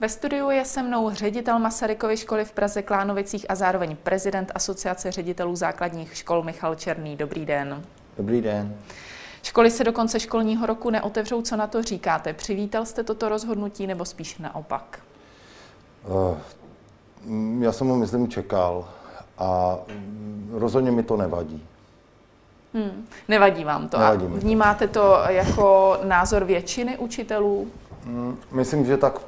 Ve 0.00 0.08
studiu 0.08 0.50
je 0.50 0.64
se 0.64 0.82
mnou 0.82 1.10
ředitel 1.10 1.58
Masarykovy 1.58 2.16
školy 2.16 2.44
v 2.44 2.52
Praze 2.52 2.82
Klánovicích 2.82 3.46
a 3.48 3.54
zároveň 3.54 3.96
prezident 3.96 4.52
Asociace 4.54 5.12
ředitelů 5.12 5.56
základních 5.56 6.16
škol 6.16 6.42
Michal 6.42 6.74
Černý. 6.74 7.16
Dobrý 7.16 7.46
den. 7.46 7.82
Dobrý 8.16 8.40
den. 8.40 8.76
Školy 9.42 9.70
se 9.70 9.84
do 9.84 9.92
konce 9.92 10.20
školního 10.20 10.66
roku 10.66 10.90
neotevřou. 10.90 11.42
Co 11.42 11.56
na 11.56 11.66
to 11.66 11.82
říkáte? 11.82 12.32
Přivítal 12.32 12.86
jste 12.86 13.04
toto 13.04 13.28
rozhodnutí 13.28 13.86
nebo 13.86 14.04
spíš 14.04 14.38
naopak? 14.38 15.00
Uh, 16.06 17.62
já 17.62 17.72
jsem 17.72 17.86
ho, 17.88 17.96
myslím, 17.96 18.28
čekal 18.28 18.88
a 19.38 19.76
rozhodně 20.50 20.90
mi 20.90 21.02
to 21.02 21.16
nevadí. 21.16 21.66
Hmm, 22.74 23.06
nevadí 23.28 23.64
vám 23.64 23.88
to. 23.88 23.98
Nevadí 23.98 24.24
a 24.26 24.28
vnímáte 24.28 24.88
to 24.88 25.18
jako 25.28 25.98
názor 26.04 26.44
většiny 26.44 26.98
učitelů? 26.98 27.68
Mm, 28.04 28.36
Myslím, 28.52 28.84
že 28.86 28.96
tak 28.96 29.20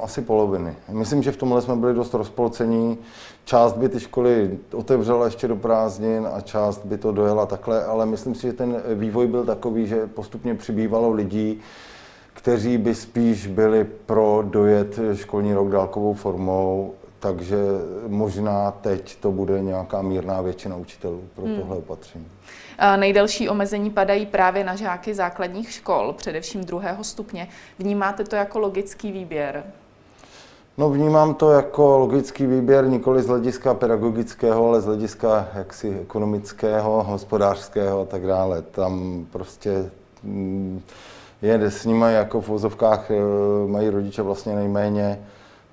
asi 0.00 0.22
poloviny. 0.22 0.74
Myslím, 0.88 1.22
že 1.22 1.32
v 1.32 1.36
tomhle 1.36 1.62
jsme 1.62 1.76
byli 1.76 1.94
dost 1.94 2.14
rozpolcení. 2.14 2.98
Část 3.44 3.72
by 3.72 3.88
ty 3.88 4.00
školy 4.00 4.58
otevřela 4.74 5.24
ještě 5.24 5.48
do 5.48 5.56
prázdnin 5.56 6.28
a 6.32 6.40
část 6.40 6.84
by 6.84 6.98
to 6.98 7.12
dojela 7.12 7.46
takhle, 7.46 7.84
ale 7.84 8.06
myslím 8.06 8.34
si, 8.34 8.46
že 8.46 8.52
ten 8.52 8.82
vývoj 8.94 9.26
byl 9.26 9.44
takový, 9.44 9.86
že 9.86 10.06
postupně 10.06 10.54
přibývalo 10.54 11.10
lidí, 11.10 11.60
kteří 12.34 12.78
by 12.78 12.94
spíš 12.94 13.46
byli 13.46 13.84
pro 13.84 14.44
dojet 14.46 14.98
školní 15.14 15.54
rok 15.54 15.68
dálkovou 15.68 16.14
formou, 16.14 16.94
takže 17.22 17.56
možná 18.06 18.70
teď 18.70 19.16
to 19.20 19.32
bude 19.32 19.60
nějaká 19.60 20.02
mírná 20.02 20.40
většina 20.40 20.76
učitelů 20.76 21.22
pro 21.34 21.44
tohle 21.44 21.76
opatření. 21.76 22.26
A 22.78 22.96
Nejdelší 22.96 23.48
omezení 23.48 23.90
padají 23.90 24.26
právě 24.26 24.64
na 24.64 24.76
žáky 24.76 25.14
základních 25.14 25.72
škol, 25.72 26.12
především 26.12 26.64
druhého 26.64 27.04
stupně. 27.04 27.48
Vnímáte 27.78 28.24
to 28.24 28.36
jako 28.36 28.58
logický 28.58 29.12
výběr? 29.12 29.64
No 30.78 30.90
vnímám 30.90 31.34
to 31.34 31.50
jako 31.50 31.98
logický 31.98 32.46
výběr 32.46 32.88
nikoli 32.88 33.22
z 33.22 33.26
hlediska 33.26 33.74
pedagogického, 33.74 34.68
ale 34.68 34.80
z 34.80 34.84
hlediska 34.84 35.48
jaksi 35.54 35.98
ekonomického, 36.02 37.02
hospodářského 37.02 38.00
a 38.00 38.04
tak 38.04 38.26
dále. 38.26 38.62
Tam 38.62 39.26
prostě 39.32 39.90
mm, 40.22 40.82
je 41.42 41.54
s 41.54 41.84
nimi 41.84 42.06
jako 42.08 42.40
v 42.40 42.48
vozovkách 42.48 43.10
eh, 43.10 43.14
mají 43.66 43.90
rodiče 43.90 44.22
vlastně 44.22 44.54
nejméně 44.54 45.18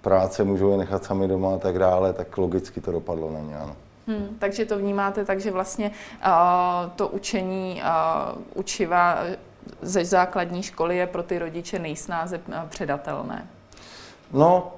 práce, 0.02 0.44
můžou 0.44 0.72
je 0.72 0.78
nechat 0.78 1.04
sami 1.04 1.28
doma 1.28 1.56
a 1.56 1.58
tak 1.58 1.80
dále, 1.80 2.14
tak 2.14 2.38
logicky 2.38 2.82
to 2.82 2.92
dopadlo 2.92 3.32
na 3.32 3.40
ně, 3.40 3.58
ano. 3.58 3.76
Hmm, 4.08 4.38
takže 4.40 4.66
to 4.66 4.78
vnímáte 4.78 5.26
tak, 5.26 5.42
že 5.42 5.52
vlastně 5.52 5.92
uh, 6.26 6.90
to 6.96 7.08
učení 7.08 7.82
uh, 7.82 8.42
učiva 8.54 9.18
ze 9.82 10.06
základní 10.06 10.64
školy 10.64 10.98
je 10.98 11.08
pro 11.08 11.24
ty 11.24 11.40
rodiče 11.40 11.80
nejsnáze 11.80 12.42
uh, 12.48 12.56
předatelné. 12.70 13.48
No, 14.34 14.72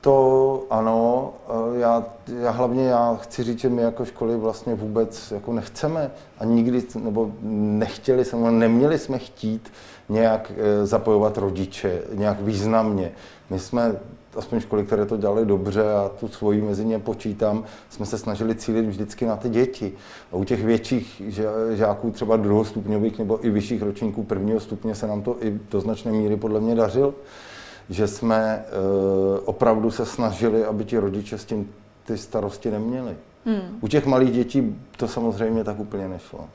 to 0.00 0.66
ano, 0.70 1.32
já, 1.78 2.04
já 2.40 2.50
hlavně 2.50 2.88
já 2.88 3.18
chci 3.22 3.42
říct, 3.42 3.58
že 3.58 3.68
my 3.68 3.82
jako 3.82 4.04
školy 4.04 4.36
vlastně 4.36 4.74
vůbec 4.74 5.30
jako 5.30 5.52
nechceme 5.52 6.10
a 6.38 6.44
nikdy, 6.44 6.82
nebo 7.02 7.30
nechtěli 7.42 8.24
jsme, 8.24 8.50
neměli 8.50 8.98
jsme 8.98 9.18
chtít 9.18 9.72
nějak 10.08 10.52
eh, 10.56 10.86
zapojovat 10.86 11.38
rodiče, 11.38 12.02
nějak 12.12 12.40
významně. 12.40 13.12
My 13.50 13.58
jsme, 13.58 13.96
aspoň 14.36 14.60
školy, 14.60 14.84
které 14.84 15.06
to 15.06 15.16
dělali 15.16 15.46
dobře 15.46 15.92
a 15.92 16.10
tu 16.20 16.28
svoji 16.28 16.62
mezi 16.62 16.84
ně 16.84 16.98
počítám, 16.98 17.64
jsme 17.90 18.06
se 18.06 18.18
snažili 18.18 18.54
cílit 18.54 18.86
vždycky 18.86 19.26
na 19.26 19.36
ty 19.36 19.48
děti. 19.48 19.92
A 20.32 20.36
u 20.36 20.44
těch 20.44 20.64
větších 20.64 21.22
žáků, 21.70 22.10
třeba 22.10 22.36
druhostupňových 22.36 23.18
nebo 23.18 23.46
i 23.46 23.50
vyšších 23.50 23.82
ročníků 23.82 24.22
prvního 24.22 24.60
stupně 24.60 24.94
se 24.94 25.06
nám 25.06 25.22
to 25.22 25.36
i 25.40 25.60
do 25.70 25.80
značné 25.80 26.12
míry 26.12 26.36
podle 26.36 26.60
mě 26.60 26.74
dařilo 26.74 27.14
že 27.90 28.08
jsme 28.08 28.64
uh, 28.64 29.38
opravdu 29.44 29.90
se 29.90 30.06
snažili, 30.06 30.64
aby 30.64 30.84
ti 30.84 30.98
rodiče 30.98 31.38
s 31.38 31.44
tím 31.44 31.74
ty 32.04 32.18
starosti 32.18 32.70
neměli. 32.70 33.16
Hmm. 33.46 33.78
U 33.80 33.88
těch 33.88 34.06
malých 34.06 34.32
dětí 34.32 34.82
to 34.96 35.08
samozřejmě 35.08 35.64
tak 35.64 35.78
úplně 35.78 36.08
nešlo. 36.08 36.48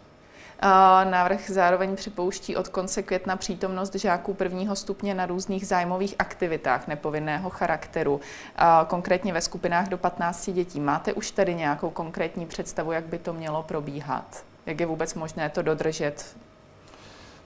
Návrh 1.03 1.49
zároveň 1.49 1.95
připouští 1.95 2.55
od 2.55 2.67
konce 2.67 3.03
května 3.03 3.35
přítomnost 3.35 3.95
žáků 3.95 4.33
prvního 4.33 4.75
stupně 4.75 5.13
na 5.13 5.25
různých 5.25 5.67
zájmových 5.67 6.15
aktivitách 6.19 6.87
nepovinného 6.87 7.49
charakteru, 7.49 8.21
konkrétně 8.87 9.33
ve 9.33 9.41
skupinách 9.41 9.89
do 9.89 9.97
15 9.97 10.49
dětí. 10.49 10.79
Máte 10.79 11.13
už 11.13 11.31
tady 11.31 11.55
nějakou 11.55 11.89
konkrétní 11.89 12.45
představu, 12.45 12.91
jak 12.91 13.05
by 13.05 13.17
to 13.17 13.33
mělo 13.33 13.63
probíhat? 13.63 14.43
Jak 14.65 14.79
je 14.79 14.85
vůbec 14.85 15.13
možné 15.13 15.49
to 15.49 15.61
dodržet 15.61 16.35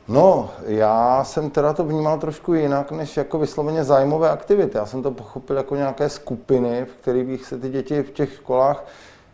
No, 0.07 0.49
já 0.65 1.23
jsem 1.23 1.49
teda 1.49 1.73
to 1.73 1.83
vnímal 1.83 2.19
trošku 2.19 2.53
jinak, 2.53 2.91
než 2.91 3.17
jako 3.17 3.39
vysloveně 3.39 3.83
zájmové 3.83 4.29
aktivity. 4.29 4.77
Já 4.77 4.85
jsem 4.85 5.03
to 5.03 5.11
pochopil 5.11 5.57
jako 5.57 5.75
nějaké 5.75 6.09
skupiny, 6.09 6.85
v 6.85 6.93
kterých 6.93 7.45
se 7.45 7.57
ty 7.57 7.69
děti 7.69 8.03
v 8.03 8.11
těch 8.11 8.33
školách 8.33 8.85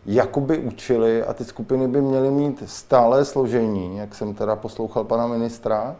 jakoby 0.06 0.58
učili 0.58 1.22
a 1.22 1.32
ty 1.32 1.44
skupiny 1.44 1.88
by 1.88 2.00
měly 2.00 2.30
mít 2.30 2.62
stále 2.66 3.24
složení, 3.24 3.96
jak 3.96 4.14
jsem 4.14 4.34
teda 4.34 4.56
poslouchal 4.56 5.04
pana 5.04 5.26
ministra. 5.26 5.96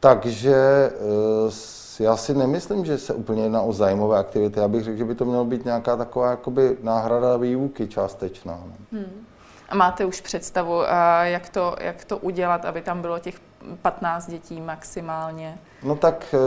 Takže 0.00 0.56
eh, 0.92 2.02
já 2.02 2.16
si 2.16 2.34
nemyslím, 2.34 2.84
že 2.84 2.98
se 2.98 3.14
úplně 3.14 3.42
jedná 3.42 3.62
o 3.62 3.72
zájmové 3.72 4.18
aktivity. 4.18 4.60
Já 4.60 4.68
bych 4.68 4.84
řekl, 4.84 4.98
že 4.98 5.04
by 5.04 5.14
to 5.14 5.24
mělo 5.24 5.44
být 5.44 5.64
nějaká 5.64 5.96
taková 5.96 6.30
jakoby 6.30 6.76
náhrada 6.82 7.36
výuky 7.36 7.88
částečná. 7.88 8.60
no. 8.66 8.72
Hmm. 8.92 9.26
A 9.68 9.74
máte 9.74 10.04
už 10.04 10.20
představu, 10.20 10.82
jak 11.22 11.48
to, 11.48 11.76
jak 11.80 12.04
to 12.04 12.18
udělat, 12.18 12.64
aby 12.64 12.82
tam 12.82 13.00
bylo 13.00 13.18
těch 13.18 13.34
15 13.82 14.30
dětí 14.30 14.60
maximálně? 14.60 15.58
No 15.82 15.96
tak, 15.96 16.34
eh, 16.34 16.38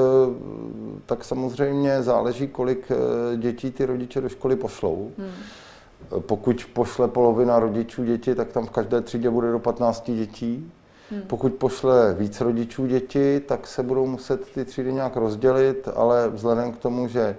tak 1.05 1.23
samozřejmě 1.23 2.03
záleží, 2.03 2.47
kolik 2.47 2.91
eh, 2.91 3.37
dětí 3.37 3.71
ty 3.71 3.85
rodiče 3.85 4.21
do 4.21 4.29
školy 4.29 4.55
pošlou. 4.55 5.11
Hmm. 5.17 5.31
Pokud 6.19 6.65
pošle 6.73 7.07
polovina 7.07 7.59
rodičů 7.59 8.03
děti, 8.03 8.35
tak 8.35 8.51
tam 8.51 8.65
v 8.65 8.69
každé 8.69 9.01
třídě 9.01 9.29
bude 9.29 9.51
do 9.51 9.59
15 9.59 10.11
dětí. 10.11 10.71
Hmm. 11.11 11.21
Pokud 11.21 11.53
pošle 11.53 12.13
víc 12.13 12.41
rodičů 12.41 12.85
děti, 12.85 13.39
tak 13.39 13.67
se 13.67 13.83
budou 13.83 14.05
muset 14.05 14.51
ty 14.51 14.65
třídy 14.65 14.93
nějak 14.93 15.15
rozdělit, 15.15 15.87
ale 15.95 16.29
vzhledem 16.29 16.71
k 16.71 16.77
tomu, 16.77 17.07
že 17.07 17.35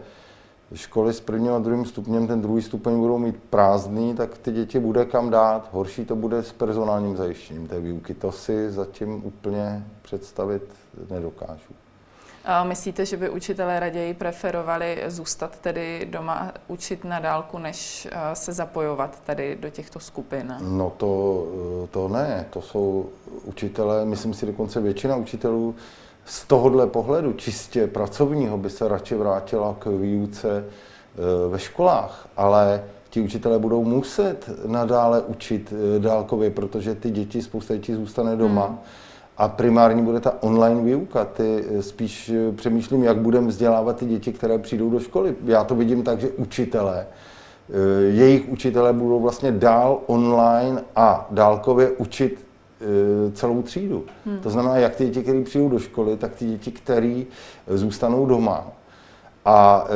školy 0.75 1.13
s 1.13 1.21
prvním 1.21 1.53
a 1.53 1.59
druhým 1.59 1.85
stupněm, 1.85 2.27
ten 2.27 2.43
druhý 2.43 2.63
stupeň 2.63 2.99
budou 2.99 3.19
mít 3.19 3.37
prázdný, 3.51 4.15
tak 4.15 4.39
ty 4.39 4.53
děti 4.53 4.79
bude 4.79 5.05
kam 5.05 5.31
dát. 5.31 5.69
Horší 5.73 6.05
to 6.05 6.17
bude 6.17 6.43
s 6.43 6.53
personálním 6.53 7.17
zajištěním 7.17 7.67
té 7.67 7.81
výuky. 7.81 8.15
To 8.15 8.33
si 8.33 8.71
zatím 8.71 9.25
úplně 9.25 9.85
představit 10.03 10.63
nedokážu. 11.11 11.75
A 12.45 12.65
myslíte, 12.65 13.07
že 13.07 13.17
by 13.17 13.31
učitelé 13.31 13.81
raději 13.81 14.15
preferovali 14.15 15.03
zůstat 15.07 15.57
tedy 15.61 16.09
doma 16.11 16.53
učit 16.69 17.05
na 17.05 17.21
dálku, 17.21 17.59
než 17.59 18.09
eh, 18.13 18.35
se 18.35 18.53
zapojovat 18.53 19.21
tady 19.25 19.57
do 19.61 19.71
těchto 19.71 20.01
skupin? 20.01 20.57
No 20.61 20.93
to, 20.97 21.47
to 21.91 22.09
ne, 22.09 22.47
to 22.51 22.63
jsou 22.63 23.11
učitelé, 23.45 24.05
myslím 24.05 24.35
si 24.35 24.47
dokonce 24.47 24.81
většina 24.81 25.17
učitelů 25.17 25.75
z 26.25 26.45
tohohle 26.45 26.87
pohledu 26.87 27.33
čistě 27.33 27.87
pracovního 27.87 28.59
by 28.59 28.71
se 28.71 28.89
radši 28.89 29.15
vrátila 29.15 29.77
k 29.79 29.87
výuce 29.87 30.65
eh, 30.65 31.49
ve 31.49 31.59
školách, 31.59 32.29
ale 32.37 32.85
ti 33.11 33.21
učitelé 33.21 33.59
budou 33.59 33.85
muset 33.85 34.51
nadále 34.67 35.23
učit 35.23 35.73
eh, 35.97 35.99
dálkově, 35.99 36.51
protože 36.51 36.95
ty 36.95 37.11
děti, 37.11 37.43
spousta 37.43 37.75
dětí 37.75 37.95
zůstane 37.95 38.37
doma. 38.37 38.67
Hmm. 38.67 38.79
A 39.37 39.49
primární 39.49 40.03
bude 40.03 40.21
ta 40.21 40.43
online 40.43 40.83
výuka. 40.83 41.25
Ty 41.25 41.65
eh, 41.69 41.83
spíš 41.83 42.33
přemýšlím, 42.57 43.05
jak 43.05 43.19
budeme 43.19 43.47
vzdělávat 43.47 43.97
ty 43.97 44.07
děti, 44.07 44.33
které 44.33 44.59
přijdou 44.59 44.91
do 44.91 45.01
školy. 45.01 45.35
Já 45.45 45.65
to 45.65 45.75
vidím 45.75 46.03
tak, 46.03 46.21
že 46.21 46.29
učitelé, 46.29 47.07
jejich 48.09 48.49
učitelé 48.49 48.93
budou 48.93 49.21
vlastně 49.21 49.53
dál 49.53 50.01
online 50.07 50.83
a 50.97 51.27
dálkově 51.31 51.91
učit 51.91 52.44
celou 53.33 53.63
třídu. 53.63 54.05
Hmm. 54.27 54.39
To 54.39 54.51
znamená, 54.51 54.77
jak 54.77 54.97
ty 54.97 55.05
děti, 55.05 55.23
které 55.23 55.43
přijdou 55.43 55.69
do 55.69 55.79
školy, 55.79 56.17
tak 56.17 56.35
ty 56.35 56.45
děti, 56.45 56.71
které 56.71 57.23
zůstanou 57.69 58.27
doma. 58.27 58.67
A 59.45 59.87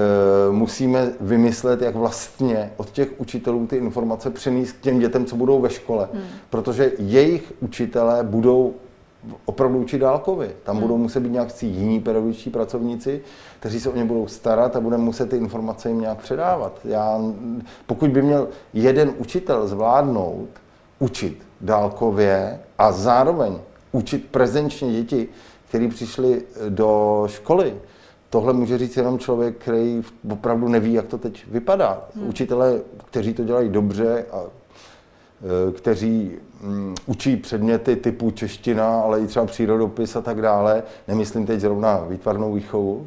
e, 0.49 0.53
musíme 0.53 1.13
vymyslet, 1.21 1.83
jak 1.83 1.95
vlastně 1.95 2.73
od 2.77 2.91
těch 2.91 3.09
učitelů 3.21 3.67
ty 3.67 3.77
informace 3.77 4.31
přenést 4.31 4.73
k 4.73 4.81
těm 4.81 4.99
dětem, 4.99 5.25
co 5.25 5.37
budou 5.37 5.61
ve 5.61 5.71
škole. 5.71 6.09
Hmm. 6.13 6.23
Protože 6.51 6.93
jejich 6.99 7.53
učitelé 7.61 8.25
budou 8.25 8.75
opravdu 9.45 9.79
učit 9.79 9.99
dálkově. 9.99 10.53
Tam 10.63 10.77
hmm. 10.77 10.83
budou 10.83 10.97
muset 10.97 11.21
být 11.21 11.33
nějaký 11.33 11.67
jiní 11.67 12.01
pedagogičtí 12.01 12.51
pracovníci, 12.51 13.21
kteří 13.61 13.81
se 13.81 13.91
o 13.91 13.97
ně 13.97 14.05
budou 14.05 14.27
starat 14.27 14.77
a 14.77 14.81
budeme 14.81 15.05
muset 15.05 15.31
ty 15.31 15.37
informace 15.37 15.89
jim 15.89 16.01
nějak 16.01 16.19
předávat. 16.19 16.81
Já, 16.85 17.21
pokud 17.87 18.11
by 18.11 18.23
měl 18.23 18.49
jeden 18.73 19.15
učitel 19.19 19.67
zvládnout 19.67 20.49
učit 20.99 21.47
dálkově 21.61 22.61
a 22.79 22.93
zároveň 22.93 23.59
učit 23.93 24.29
prezenčně 24.31 24.93
děti, 24.93 25.29
kteří 25.69 25.89
přišli 25.89 26.43
do 26.69 27.25
školy. 27.31 27.75
Tohle 28.31 28.53
může 28.53 28.79
říct 28.79 28.97
jenom 28.97 29.19
člověk, 29.19 29.57
který 29.57 30.03
opravdu 30.33 30.69
neví, 30.69 30.93
jak 30.93 31.07
to 31.07 31.19
teď 31.19 31.45
vypadá. 31.51 32.09
Hmm. 32.15 32.29
Učitelé, 32.29 32.81
kteří 33.05 33.35
to 33.35 33.45
dělají 33.45 33.69
dobře 33.69 34.25
a 34.33 34.43
e, 34.43 35.73
kteří 35.73 36.37
um, 36.65 36.95
učí 37.07 37.37
předměty 37.37 37.97
typu 37.97 38.31
čeština, 38.31 39.01
ale 39.01 39.21
i 39.21 39.27
třeba 39.27 39.47
přírodopis 39.47 40.17
a 40.17 40.21
tak 40.21 40.43
dále, 40.43 40.83
nemyslím 41.09 41.47
teď 41.47 41.61
zrovna 41.61 42.05
výtvarnou 42.09 42.53
výchovu, 42.53 43.07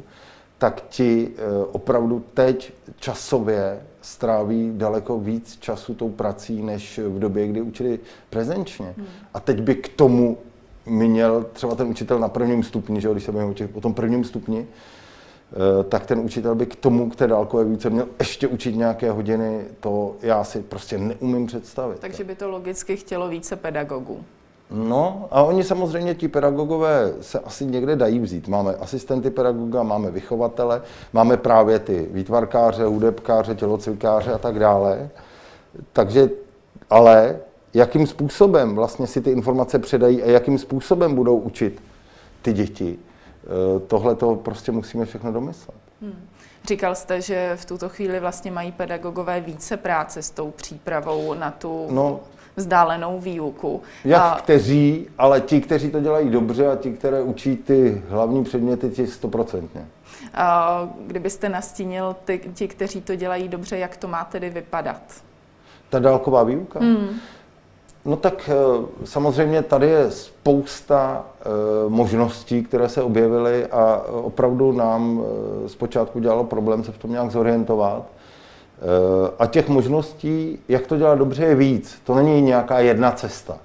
tak 0.58 0.82
ti 0.88 1.30
opravdu 1.72 2.24
teď 2.34 2.72
časově 2.96 3.80
stráví 4.02 4.72
daleko 4.74 5.18
víc 5.18 5.58
času 5.60 5.94
tou 5.94 6.08
prací, 6.08 6.62
než 6.62 6.98
v 6.98 7.18
době, 7.18 7.46
kdy 7.46 7.60
učili 7.60 8.00
prezenčně. 8.30 8.94
Hmm. 8.96 9.06
A 9.34 9.40
teď 9.40 9.60
by 9.60 9.74
k 9.74 9.88
tomu 9.88 10.38
měl 10.86 11.46
třeba 11.52 11.74
ten 11.74 11.86
učitel 11.86 12.18
na 12.18 12.28
prvním 12.28 12.62
stupni, 12.62 13.00
že 13.00 13.08
když 13.12 13.24
se 13.24 13.32
bavíme 13.32 13.68
o 13.72 13.80
tom 13.80 13.94
prvním 13.94 14.24
stupni, 14.24 14.66
eh, 14.66 15.84
tak 15.84 16.06
ten 16.06 16.18
učitel 16.18 16.54
by 16.54 16.66
k 16.66 16.76
tomu, 16.76 17.10
k 17.10 17.16
té 17.16 17.26
dálkové 17.26 17.64
výuce 17.64 17.90
měl 17.90 18.08
ještě 18.18 18.48
učit 18.48 18.76
nějaké 18.76 19.10
hodiny, 19.10 19.64
to 19.80 20.16
já 20.22 20.44
si 20.44 20.62
prostě 20.62 20.98
neumím 20.98 21.46
představit. 21.46 21.98
Takže 21.98 22.24
by 22.24 22.34
to 22.34 22.48
logicky 22.48 22.96
chtělo 22.96 23.28
více 23.28 23.56
pedagogů. 23.56 24.24
No 24.70 25.28
a 25.30 25.42
oni 25.42 25.64
samozřejmě, 25.64 26.14
ti 26.14 26.28
pedagogové 26.28 27.12
se 27.20 27.38
asi 27.38 27.66
někde 27.66 27.96
dají 27.96 28.18
vzít. 28.18 28.48
Máme 28.48 28.74
asistenty 28.74 29.30
pedagoga, 29.30 29.82
máme 29.82 30.10
vychovatele, 30.10 30.82
máme 31.12 31.36
právě 31.36 31.78
ty 31.78 32.08
výtvarkáře, 32.10 32.84
hudebkáře, 32.84 33.54
tělocvikáře 33.54 34.32
a 34.32 34.38
tak 34.38 34.58
dále. 34.58 35.10
Takže, 35.92 36.30
ale 36.90 37.36
jakým 37.74 38.06
způsobem 38.06 38.74
vlastně 38.74 39.06
si 39.06 39.20
ty 39.20 39.30
informace 39.30 39.78
předají 39.78 40.22
a 40.22 40.26
jakým 40.26 40.58
způsobem 40.58 41.14
budou 41.14 41.36
učit 41.36 41.82
ty 42.42 42.52
děti, 42.52 42.98
eh, 42.98 43.80
tohle 43.86 44.14
to 44.14 44.34
prostě 44.34 44.72
musíme 44.72 45.04
všechno 45.04 45.32
domyslet. 45.32 45.76
Hmm. 46.02 46.28
Říkal 46.68 46.94
jste, 46.94 47.20
že 47.20 47.52
v 47.56 47.64
tuto 47.64 47.88
chvíli 47.88 48.20
vlastně 48.20 48.50
mají 48.50 48.72
pedagogové 48.72 49.40
více 49.40 49.76
práce 49.76 50.22
s 50.22 50.30
tou 50.30 50.50
přípravou 50.50 51.34
na 51.34 51.50
tu 51.50 51.86
no, 51.90 52.20
vzdálenou 52.56 53.20
výuku. 53.20 53.82
Jak 54.04 54.22
a... 54.22 54.34
kteří, 54.38 55.06
ale 55.18 55.40
ti, 55.40 55.60
kteří 55.60 55.90
to 55.90 56.00
dělají 56.00 56.30
dobře 56.30 56.68
a 56.68 56.76
ti, 56.76 56.92
které 56.92 57.22
učí 57.22 57.56
ty 57.56 58.02
hlavní 58.08 58.44
předměty, 58.44 58.90
ti 58.90 59.06
stoprocentně. 59.06 59.86
Kdybyste 61.06 61.48
nastínil 61.48 62.16
ty, 62.24 62.40
ti, 62.54 62.68
kteří 62.68 63.00
to 63.00 63.14
dělají 63.14 63.48
dobře, 63.48 63.78
jak 63.78 63.96
to 63.96 64.08
má 64.08 64.24
tedy 64.24 64.50
vypadat? 64.50 65.02
Ta 65.90 65.98
dálková 65.98 66.42
výuka? 66.42 66.80
Hmm. 66.80 67.08
No 68.04 68.16
tak 68.16 68.50
eh, 68.52 68.86
samozřejmě 69.04 69.62
tady 69.62 69.86
je 69.86 70.10
spousta 70.10 71.24
eh, 71.40 71.44
možností, 71.88 72.62
které 72.62 72.88
se 72.88 73.02
objevily 73.02 73.66
a 73.66 74.02
opravdu 74.08 74.72
nám 74.72 75.22
eh, 75.22 75.68
zpočátku 75.68 76.20
dělalo 76.20 76.44
problém 76.44 76.84
se 76.84 76.92
v 76.92 76.98
tom 76.98 77.10
nějak 77.10 77.30
zorientovat. 77.30 78.02
A 79.38 79.46
těch 79.46 79.68
možností, 79.68 80.58
jak 80.68 80.86
to 80.86 80.96
dělat 80.96 81.18
dobře, 81.18 81.44
je 81.44 81.54
víc. 81.54 81.98
To 82.04 82.14
není 82.14 82.42
nějaká 82.42 82.78
jedna 82.78 83.10
cesta. 83.10 83.58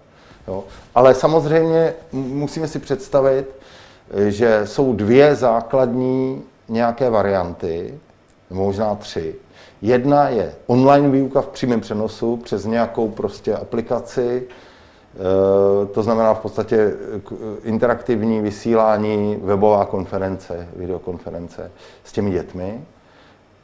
Jo. 0.48 0.64
Ale 0.96 1.16
samozřejmě 1.16 1.94
musíme 2.14 2.68
si 2.68 2.80
představit, 2.80 3.46
že 4.28 4.62
jsou 4.66 4.94
dvě 4.94 5.36
základní 5.36 6.42
nějaké 6.70 7.10
varianty, 7.10 8.00
možná 8.50 8.96
tři. 8.96 9.36
Jedna 9.82 10.30
je 10.30 10.54
online 10.68 11.10
výuka 11.10 11.42
v 11.42 11.48
přímém 11.48 11.82
přenosu 11.82 12.38
přes 12.38 12.66
nějakou 12.66 13.10
prostě 13.10 13.56
aplikaci, 13.56 14.44
e, 14.44 15.86
to 15.86 16.04
znamená 16.04 16.34
v 16.34 16.40
podstatě 16.40 16.94
interaktivní 17.64 18.42
vysílání, 18.42 19.40
webová 19.44 19.86
konference, 19.86 20.68
videokonference 20.76 21.72
s 22.04 22.12
těmi 22.12 22.32
dětmi. 22.32 22.82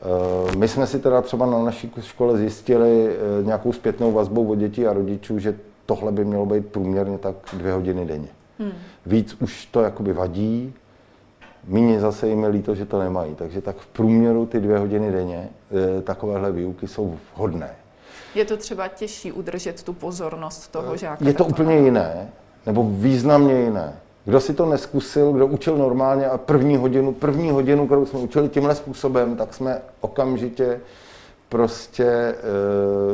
E, 0.03 0.55
my 0.57 0.67
jsme 0.67 0.87
si 0.87 0.99
teda 0.99 1.21
třeba 1.21 1.45
na 1.45 1.63
naší 1.63 1.91
škole 1.99 2.37
zjistili 2.37 3.07
e, 3.07 3.43
nějakou 3.43 3.73
zpětnou 3.73 4.11
vazbou 4.11 4.47
od 4.51 4.55
dětí 4.55 4.87
a 4.87 4.93
rodičů, 4.93 5.39
že 5.39 5.55
tohle 5.85 6.11
by 6.11 6.25
mělo 6.25 6.45
být 6.45 6.65
průměrně 6.65 7.17
tak 7.17 7.35
dvě 7.53 7.73
hodiny 7.73 8.05
denně. 8.05 8.29
Hmm. 8.59 8.71
Víc 9.05 9.37
už 9.41 9.65
to 9.65 9.81
jakoby 9.81 10.13
vadí, 10.13 10.73
Míně 11.67 11.99
zase 11.99 12.27
jim 12.27 12.43
je 12.43 12.49
líto, 12.49 12.75
že 12.75 12.85
to 12.85 12.99
nemají. 12.99 13.35
Takže 13.35 13.61
tak 13.61 13.77
v 13.77 13.87
průměru 13.87 14.45
ty 14.45 14.59
dvě 14.59 14.77
hodiny 14.77 15.11
denně 15.11 15.49
e, 15.97 16.01
takovéhle 16.01 16.51
výuky 16.51 16.87
jsou 16.87 17.17
vhodné. 17.35 17.75
Je 18.35 18.45
to 18.45 18.57
třeba 18.57 18.87
těžší 18.87 19.31
udržet 19.31 19.83
tu 19.83 19.93
pozornost 19.93 20.67
toho 20.67 20.97
žáka? 20.97 21.25
Je 21.25 21.33
to 21.33 21.45
úplně 21.45 21.77
jiné, 21.77 22.29
nebo 22.65 22.83
významně 22.83 23.61
jiné. 23.61 23.93
Kdo 24.25 24.39
si 24.39 24.53
to 24.53 24.65
neskusil, 24.65 25.31
kdo 25.31 25.47
učil 25.47 25.77
normálně 25.77 26.27
a 26.27 26.37
první 26.37 26.77
hodinu, 26.77 27.13
první 27.13 27.51
hodinu, 27.51 27.85
kterou 27.85 28.05
jsme 28.05 28.19
učili 28.19 28.49
tímhle 28.49 28.75
způsobem, 28.75 29.35
tak 29.35 29.53
jsme 29.53 29.81
okamžitě 30.01 30.79
prostě, 31.49 32.05
e, 32.05 32.35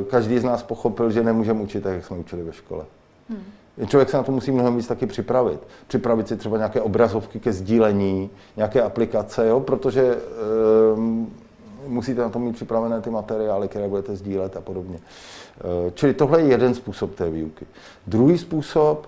každý 0.10 0.40
z 0.40 0.44
nás 0.44 0.64
pochopil, 0.64 1.12
že 1.12 1.24
nemůžeme 1.24 1.62
učit 1.62 1.84
tak, 1.84 1.94
jak 1.94 2.06
jsme 2.06 2.18
učili 2.18 2.44
ve 2.44 2.54
škole. 2.54 2.86
Hmm. 3.30 3.44
Člověk 3.88 4.10
se 4.10 4.18
na 4.18 4.24
to 4.24 4.32
musí 4.32 4.52
mnohem 4.52 4.78
víc 4.78 4.88
taky 4.88 5.06
připravit. 5.06 5.60
Připravit 5.88 6.28
si 6.28 6.38
třeba 6.38 6.58
nějaké 6.58 6.82
obrazovky 6.82 7.40
ke 7.40 7.54
sdílení, 7.54 8.30
nějaké 8.58 8.82
aplikace, 8.82 9.48
jo? 9.48 9.60
protože 9.60 10.02
e, 10.02 10.18
musíte 11.88 12.22
na 12.22 12.30
to 12.30 12.40
mít 12.40 12.56
připravené 12.56 13.02
ty 13.02 13.10
materiály, 13.10 13.68
které 13.68 13.88
budete 13.88 14.16
sdílet 14.16 14.58
a 14.58 14.62
podobně. 14.62 14.98
E, 14.98 15.92
čili 15.92 16.14
tohle 16.14 16.42
je 16.42 16.48
jeden 16.48 16.74
způsob 16.74 17.16
té 17.16 17.30
výuky. 17.30 17.66
Druhý 18.08 18.38
způsob 18.38 19.08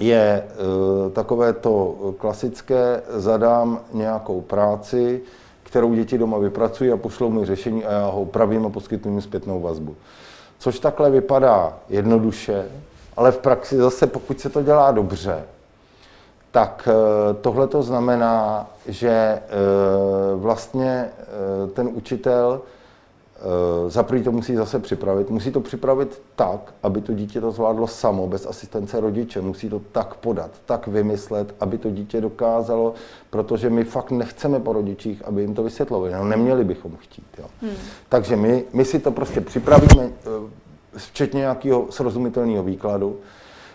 je 0.00 0.44
e, 0.44 1.10
takové 1.10 1.52
to 1.52 1.94
klasické, 2.18 3.02
zadám 3.08 3.80
nějakou 3.92 4.40
práci, 4.40 5.20
kterou 5.62 5.94
děti 5.94 6.18
doma 6.18 6.38
vypracují 6.38 6.92
a 6.92 6.96
pošlou 6.96 7.30
mi 7.30 7.46
řešení 7.46 7.84
a 7.84 7.92
já 7.92 8.06
ho 8.06 8.20
upravím 8.20 8.66
a 8.66 8.70
poskytnu 8.70 9.12
jim 9.12 9.22
zpětnou 9.22 9.60
vazbu. 9.60 9.96
Což 10.58 10.78
takhle 10.78 11.10
vypadá 11.10 11.78
jednoduše, 11.88 12.68
ale 13.16 13.32
v 13.32 13.38
praxi 13.38 13.76
zase, 13.76 14.06
pokud 14.06 14.40
se 14.40 14.48
to 14.48 14.62
dělá 14.62 14.90
dobře, 14.90 15.44
tak 16.50 16.88
eh, 16.90 17.34
tohle 17.34 17.66
to 17.66 17.82
znamená, 17.82 18.66
že 18.86 19.10
eh, 19.10 19.40
vlastně 20.34 21.08
eh, 21.18 21.66
ten 21.66 21.88
učitel 21.92 22.60
za 23.88 24.02
prvý 24.02 24.22
to 24.22 24.32
musí 24.32 24.54
zase 24.54 24.78
připravit. 24.78 25.30
Musí 25.30 25.50
to 25.50 25.60
připravit 25.60 26.22
tak, 26.36 26.74
aby 26.82 27.00
to 27.00 27.14
dítě 27.14 27.40
to 27.40 27.50
zvládlo 27.50 27.86
samo, 27.86 28.26
bez 28.26 28.46
asistence 28.46 29.00
rodiče. 29.00 29.40
Musí 29.40 29.68
to 29.68 29.80
tak 29.92 30.14
podat, 30.14 30.50
tak 30.66 30.86
vymyslet, 30.86 31.54
aby 31.60 31.78
to 31.78 31.90
dítě 31.90 32.20
dokázalo, 32.20 32.94
protože 33.30 33.70
my 33.70 33.84
fakt 33.84 34.10
nechceme 34.10 34.60
po 34.60 34.72
rodičích, 34.72 35.22
aby 35.24 35.40
jim 35.40 35.54
to 35.54 35.62
vysvětlovali. 35.62 36.12
No, 36.12 36.24
neměli 36.24 36.64
bychom 36.64 36.96
chtít. 36.96 37.26
Jo. 37.38 37.44
Hmm. 37.62 37.70
Takže 38.08 38.36
my, 38.36 38.64
my 38.72 38.84
si 38.84 38.98
to 38.98 39.10
prostě 39.10 39.40
připravíme, 39.40 40.10
včetně 40.96 41.38
nějakého 41.38 41.86
srozumitelného 41.90 42.64
výkladu. 42.64 43.16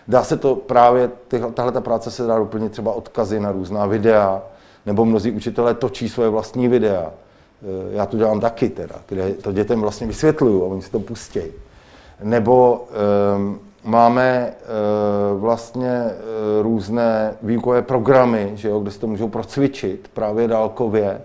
Dá 0.08 0.24
se 0.24 0.36
to 0.36 0.56
právě, 0.56 1.10
tahle 1.54 1.72
ta 1.72 1.80
práce 1.80 2.10
se 2.10 2.26
dá 2.26 2.38
doplnit 2.38 2.72
třeba 2.72 2.92
odkazy 2.92 3.40
na 3.40 3.52
různá 3.52 3.86
videa, 3.86 4.42
nebo 4.86 5.04
mnozí 5.04 5.30
učitelé 5.30 5.74
točí 5.74 6.08
svoje 6.08 6.28
vlastní 6.28 6.68
videa. 6.68 7.12
E, 7.62 7.94
já 7.94 8.06
to 8.06 8.16
dělám 8.16 8.40
taky 8.40 8.68
teda, 8.68 8.94
kde 9.08 9.34
to 9.34 9.52
dětem 9.52 9.80
vlastně 9.80 10.06
vysvětluju 10.06 10.64
a 10.64 10.66
oni 10.66 10.82
si 10.82 10.90
to 10.90 11.00
pustí. 11.00 11.40
Nebo 12.22 12.86
um, 13.36 13.60
máme 13.84 14.54
uh, 15.34 15.40
vlastně 15.40 16.04
uh, 16.04 16.62
různé 16.62 17.36
výukové 17.42 17.82
programy, 17.82 18.52
že 18.54 18.68
jo, 18.68 18.80
kde 18.80 18.90
si 18.90 18.98
to 18.98 19.06
můžou 19.06 19.28
procvičit 19.28 20.10
právě 20.14 20.48
dálkově, 20.48 21.20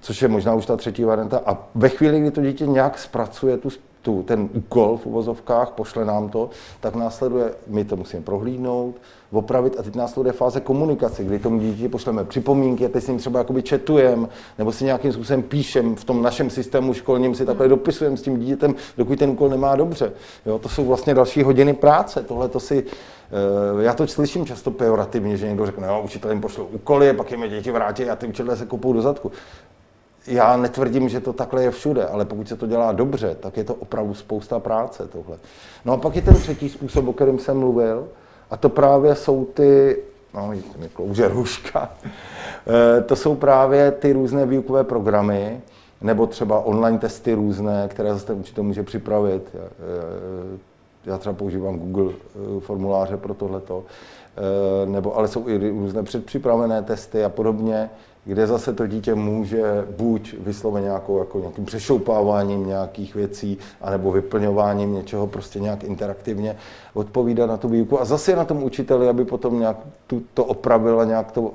což 0.00 0.22
je 0.22 0.28
možná 0.28 0.54
už 0.54 0.66
ta 0.66 0.76
třetí 0.76 1.04
varianta. 1.04 1.42
A 1.46 1.58
ve 1.74 1.88
chvíli, 1.88 2.20
kdy 2.20 2.30
to 2.30 2.42
dítě 2.42 2.66
nějak 2.66 2.98
zpracuje 2.98 3.56
tu 3.56 3.70
tu, 4.02 4.22
ten 4.22 4.48
úkol 4.54 4.96
v 4.96 5.06
uvozovkách, 5.06 5.70
pošle 5.70 6.04
nám 6.04 6.28
to, 6.28 6.50
tak 6.80 6.94
následuje, 6.94 7.54
my 7.66 7.84
to 7.84 7.96
musíme 7.96 8.22
prohlídnout, 8.22 8.94
opravit 9.32 9.76
a 9.78 9.82
teď 9.82 9.94
následuje 9.94 10.32
fáze 10.32 10.60
komunikace, 10.60 11.24
kdy 11.24 11.38
tomu 11.38 11.58
dítě 11.60 11.88
pošleme 11.88 12.24
připomínky 12.24 12.86
a 12.86 12.88
teď 12.88 13.04
s 13.04 13.08
ním 13.08 13.18
třeba 13.18 13.38
jakoby 13.38 13.62
četujeme, 13.62 14.28
nebo 14.58 14.72
si 14.72 14.84
nějakým 14.84 15.12
způsobem 15.12 15.42
píšem 15.42 15.96
v 15.96 16.04
tom 16.04 16.22
našem 16.22 16.50
systému 16.50 16.94
školním, 16.94 17.34
si 17.34 17.46
takhle 17.46 17.68
dopisujeme 17.68 18.16
s 18.16 18.22
tím 18.22 18.38
dítětem, 18.38 18.74
dokud 18.96 19.18
ten 19.18 19.30
úkol 19.30 19.48
nemá 19.48 19.76
dobře. 19.76 20.12
Jo, 20.46 20.58
to 20.58 20.68
jsou 20.68 20.84
vlastně 20.84 21.14
další 21.14 21.42
hodiny 21.42 21.74
práce, 21.74 22.22
tohle 22.22 22.48
to 22.48 22.60
si 22.60 22.84
eh, 23.78 23.82
já 23.82 23.94
to 23.94 24.06
slyším 24.06 24.46
často 24.46 24.70
pejorativně, 24.70 25.36
že 25.36 25.48
někdo 25.48 25.66
řekne, 25.66 25.86
no, 25.86 26.02
učitel 26.02 26.30
jim 26.30 26.40
pošlo 26.40 26.64
úkoly, 26.64 27.12
pak 27.12 27.30
jim 27.30 27.48
děti 27.48 27.70
vrátí 27.70 28.04
a 28.04 28.16
ty 28.16 28.26
učitelé 28.26 28.56
se 28.56 28.66
kopou 28.66 28.92
do 28.92 29.02
zadku 29.02 29.32
já 30.26 30.56
netvrdím, 30.56 31.08
že 31.08 31.20
to 31.20 31.32
takhle 31.32 31.62
je 31.62 31.70
všude, 31.70 32.06
ale 32.06 32.24
pokud 32.24 32.48
se 32.48 32.56
to 32.56 32.66
dělá 32.66 32.92
dobře, 32.92 33.36
tak 33.40 33.56
je 33.56 33.64
to 33.64 33.74
opravdu 33.74 34.14
spousta 34.14 34.58
práce 34.60 35.08
tohle. 35.08 35.38
No 35.84 35.92
a 35.92 35.96
pak 35.96 36.16
je 36.16 36.22
ten 36.22 36.34
třetí 36.34 36.68
způsob, 36.68 37.08
o 37.08 37.12
kterém 37.12 37.38
jsem 37.38 37.58
mluvil, 37.58 38.08
a 38.50 38.56
to 38.56 38.68
právě 38.68 39.14
jsou 39.14 39.44
ty, 39.44 39.98
no, 40.34 40.48
mi 40.78 40.88
klouže 40.88 41.28
růžka, 41.28 41.90
eh, 42.66 43.00
to 43.00 43.16
jsou 43.16 43.34
právě 43.34 43.90
ty 43.90 44.12
různé 44.12 44.46
výukové 44.46 44.84
programy, 44.84 45.60
nebo 46.00 46.26
třeba 46.26 46.60
online 46.60 46.98
testy 46.98 47.34
různé, 47.34 47.88
které 47.88 48.12
zase 48.12 48.26
ten 48.26 48.38
učitel 48.38 48.64
může 48.64 48.82
připravit. 48.82 49.42
Eh, 49.54 50.58
já 51.04 51.18
třeba 51.18 51.34
používám 51.34 51.78
Google 51.78 52.12
eh, 52.12 52.60
formuláře 52.60 53.16
pro 53.16 53.34
tohleto, 53.34 53.84
nebo 54.84 55.18
ale 55.18 55.28
jsou 55.28 55.48
i 55.48 55.70
různé 55.70 56.02
předpřipravené 56.02 56.82
testy 56.82 57.24
a 57.24 57.28
podobně 57.28 57.90
kde 58.24 58.46
zase 58.46 58.72
to 58.72 58.86
dítě 58.86 59.14
může 59.14 59.86
buď 59.96 60.34
vysloveně 60.38 60.84
nějakou, 60.84 61.18
jako 61.18 61.38
nějakým 61.38 61.64
přešoupáváním 61.64 62.66
nějakých 62.66 63.14
věcí, 63.14 63.58
anebo 63.80 64.12
vyplňováním 64.12 64.94
něčeho 64.94 65.26
prostě 65.26 65.60
nějak 65.60 65.84
interaktivně 65.84 66.56
odpovídat 66.94 67.46
na 67.46 67.56
tu 67.56 67.68
výuku. 67.68 68.00
A 68.00 68.04
zase 68.04 68.36
na 68.36 68.44
tom 68.44 68.62
učiteli, 68.62 69.08
aby 69.08 69.24
potom 69.24 69.60
nějak 69.60 69.76
tu, 70.06 70.22
to 70.34 70.44
opravil 70.44 71.00
a 71.00 71.04
nějak 71.04 71.32
to, 71.32 71.52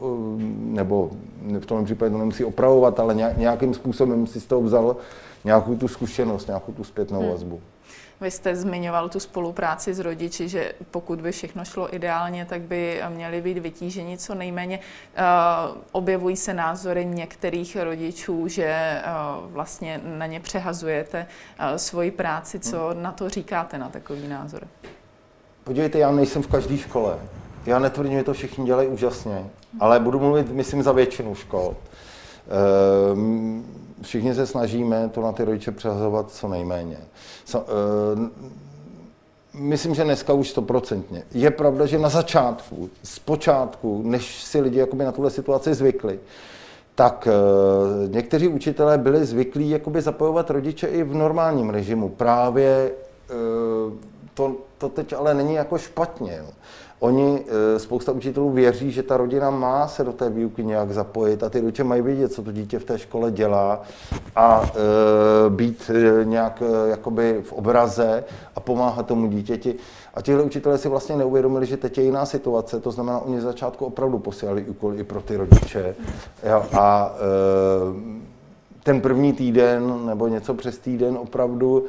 nebo 0.58 1.12
v 1.60 1.66
tom 1.66 1.86
případě 1.86 2.12
to 2.12 2.18
nemusí 2.18 2.46
opravovat, 2.46 3.00
ale 3.00 3.16
nějakým 3.38 3.74
způsobem 3.74 4.28
si 4.28 4.42
z 4.42 4.46
toho 4.46 4.62
vzal 4.62 4.96
nějakou 5.46 5.76
tu 5.76 5.88
zkušenost, 5.88 6.48
nějakou 6.48 6.72
tu 6.72 6.84
zpětnou 6.84 7.22
hmm. 7.22 7.60
Vy 8.22 8.32
jste 8.32 8.56
zmiňoval 8.56 9.10
tu 9.10 9.20
spolupráci 9.20 9.94
s 9.94 10.00
rodiči, 10.00 10.50
že 10.50 10.74
pokud 10.92 11.22
by 11.22 11.32
všechno 11.32 11.66
šlo 11.66 11.96
ideálně, 11.96 12.46
tak 12.46 12.62
by 12.62 13.02
měli 13.10 13.42
být 13.42 13.58
vytíženi 13.58 14.18
co 14.18 14.36
nejméně. 14.36 14.80
Uh, 14.80 15.78
objevují 15.92 16.36
se 16.36 16.54
názory 16.54 17.06
některých 17.06 17.76
rodičů, 17.76 18.48
že 18.48 19.02
uh, 19.06 19.52
vlastně 19.52 20.02
na 20.04 20.26
ně 20.26 20.40
přehazujete 20.40 21.28
uh, 21.60 21.76
svoji 21.76 22.12
práci. 22.12 22.60
Co 22.60 22.88
hmm. 22.88 23.04
na 23.04 23.12
to 23.12 23.30
říkáte, 23.30 23.78
na 23.78 23.90
takový 23.90 24.28
názor? 24.28 24.68
Podívejte, 25.64 26.00
já 26.00 26.12
nejsem 26.12 26.42
v 26.42 26.48
každé 26.48 26.78
škole. 26.78 27.20
Já 27.66 27.80
netvrdím, 27.80 28.18
že 28.18 28.24
to 28.24 28.34
všichni 28.34 28.66
dělají 28.66 28.88
úžasně, 28.88 29.46
ale 29.80 30.00
budu 30.00 30.20
mluvit, 30.20 30.52
myslím, 30.52 30.84
za 30.84 30.92
většinu 30.92 31.36
škol. 31.36 31.76
Uh, 33.12 33.20
všichni 34.02 34.36
se 34.36 34.48
snažíme 34.48 35.10
to 35.14 35.22
na 35.22 35.32
ty 35.32 35.44
rodiče 35.44 35.72
přehazovat 35.72 36.32
co 36.32 36.48
nejméně. 36.48 36.98
So, 37.46 37.72
uh, 38.16 38.28
myslím, 39.54 39.96
že 39.96 40.04
dneska 40.04 40.34
už 40.34 40.50
stoprocentně. 40.50 41.24
Je 41.34 41.52
pravda, 41.52 41.86
že 41.86 42.00
na 42.00 42.10
začátku, 42.10 42.90
z 43.04 43.20
počátku, 43.20 44.02
než 44.06 44.44
si 44.44 44.62
lidi 44.62 44.80
jakoby 44.80 45.04
na 45.04 45.12
tuhle 45.12 45.30
situaci 45.30 45.74
zvykli, 45.74 46.20
tak 46.96 47.28
uh, 47.28 48.12
někteří 48.12 48.48
učitelé 48.48 48.98
byli 48.98 49.26
zvyklí 49.26 49.70
jakoby 49.70 50.02
zapojovat 50.02 50.50
rodiče 50.50 50.88
i 50.88 51.04
v 51.04 51.16
normálním 51.16 51.70
režimu. 51.70 52.10
Právě 52.10 52.92
uh, 53.30 53.94
to, 54.34 54.56
to 54.78 54.90
teď 54.90 55.14
ale 55.14 55.34
není 55.34 55.54
jako 55.54 55.78
špatně. 55.78 56.36
Jo. 56.38 56.48
Oni, 57.00 57.44
eh, 57.48 57.80
spousta 57.80 58.12
učitelů 58.12 58.52
věří, 58.52 58.92
že 58.92 59.04
ta 59.04 59.18
rodina 59.18 59.50
má 59.50 59.88
se 59.88 60.04
do 60.04 60.14
té 60.14 60.30
výuky 60.30 60.64
nějak 60.64 60.92
zapojit 60.92 61.44
a 61.44 61.50
ty 61.50 61.60
rodiče 61.60 61.84
mají 61.84 62.02
vědět, 62.02 62.34
co 62.34 62.44
to 62.44 62.52
dítě 62.52 62.80
v 62.80 62.84
té 62.84 63.00
škole 63.00 63.32
dělá 63.32 63.82
a 64.36 64.62
e, 64.66 65.50
být 65.50 65.92
eh, 65.94 66.26
nějak 66.26 66.64
jakoby 66.86 67.42
v 67.44 67.54
obraze 67.54 68.24
a 68.56 68.60
pomáhat 68.60 69.06
tomu 69.06 69.28
dítěti. 69.28 69.76
A 70.14 70.22
tihle 70.22 70.44
učitelé 70.44 70.78
si 70.78 70.90
vlastně 70.90 71.16
neuvědomili, 71.16 71.66
že 71.66 71.78
teď 71.78 71.98
je 71.98 72.04
jiná 72.04 72.26
situace, 72.26 72.80
to 72.80 72.92
znamená, 72.92 73.20
oni 73.20 73.42
začátku 73.42 73.86
opravdu 73.86 74.20
posílali 74.20 74.64
úkoly 74.64 74.98
i 74.98 75.04
pro 75.04 75.22
ty 75.22 75.38
rodiče. 75.38 75.96
Jo, 76.50 76.66
a 76.74 77.16
ten 78.84 79.02
první 79.02 79.34
týden 79.34 80.06
nebo 80.06 80.28
něco 80.28 80.54
přes 80.54 80.78
týden 80.78 81.18
opravdu 81.18 81.86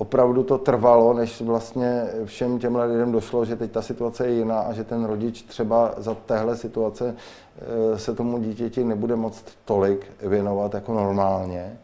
opravdu 0.00 0.42
to 0.42 0.58
trvalo, 0.58 1.14
než 1.14 1.40
vlastně 1.40 2.06
všem 2.24 2.58
těm 2.58 2.76
lidem 2.76 3.12
došlo, 3.12 3.44
že 3.44 3.56
teď 3.56 3.70
ta 3.70 3.82
situace 3.82 4.26
je 4.26 4.34
jiná 4.34 4.60
a 4.60 4.72
že 4.72 4.84
ten 4.84 5.04
rodič 5.04 5.42
třeba 5.42 5.94
za 5.96 6.14
téhle 6.14 6.56
situace 6.56 7.14
eh, 7.14 7.98
se 7.98 8.14
tomu 8.14 8.38
dítěti 8.38 8.84
nebude 8.84 9.16
moc 9.16 9.44
tolik 9.64 10.06
věnovat 10.22 10.74
jako 10.74 10.92
normálně. 10.94 11.78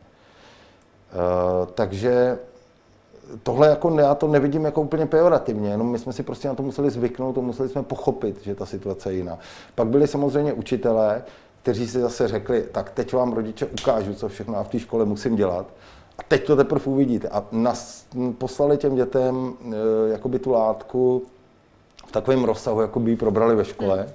Eh, 1.12 1.66
takže 1.74 2.38
tohle 3.42 3.68
jako 3.68 4.00
já 4.00 4.14
to 4.14 4.28
nevidím 4.28 4.64
jako 4.64 4.80
úplně 4.80 5.06
pejorativně, 5.06 5.70
jenom 5.70 5.90
my 5.90 5.98
jsme 5.98 6.12
si 6.12 6.22
prostě 6.22 6.48
na 6.48 6.54
to 6.54 6.62
museli 6.62 6.90
zvyknout, 6.90 7.38
a 7.38 7.40
museli 7.40 7.68
jsme 7.68 7.82
pochopit, 7.82 8.42
že 8.42 8.54
ta 8.54 8.66
situace 8.66 9.12
je 9.12 9.16
jiná. 9.16 9.38
Pak 9.74 9.88
byli 9.88 10.06
samozřejmě 10.06 10.52
učitelé, 10.52 11.22
kteří 11.62 11.88
si 11.88 12.00
zase 12.00 12.28
řekli, 12.28 12.64
tak 12.72 12.90
teď 12.90 13.12
vám 13.12 13.32
rodiče 13.32 13.66
ukážu, 13.66 14.14
co 14.14 14.28
všechno 14.28 14.54
já 14.54 14.62
v 14.62 14.68
té 14.68 14.78
škole 14.78 15.04
musím 15.04 15.36
dělat. 15.36 15.66
A 16.18 16.22
teď 16.28 16.46
to 16.46 16.56
teprve 16.56 16.84
uvidíte. 16.84 17.28
A 17.28 17.44
nas, 17.52 18.06
poslali 18.38 18.76
těm 18.76 18.94
dětem 18.94 19.52
e, 19.64 19.74
jakoby 20.12 20.38
tu 20.38 20.50
látku 20.50 21.22
v 22.06 22.12
takovém 22.12 22.44
rozsahu, 22.44 22.80
jako 22.80 23.00
by 23.00 23.10
ji 23.10 23.16
probrali 23.16 23.54
ve 23.54 23.64
škole. 23.64 24.06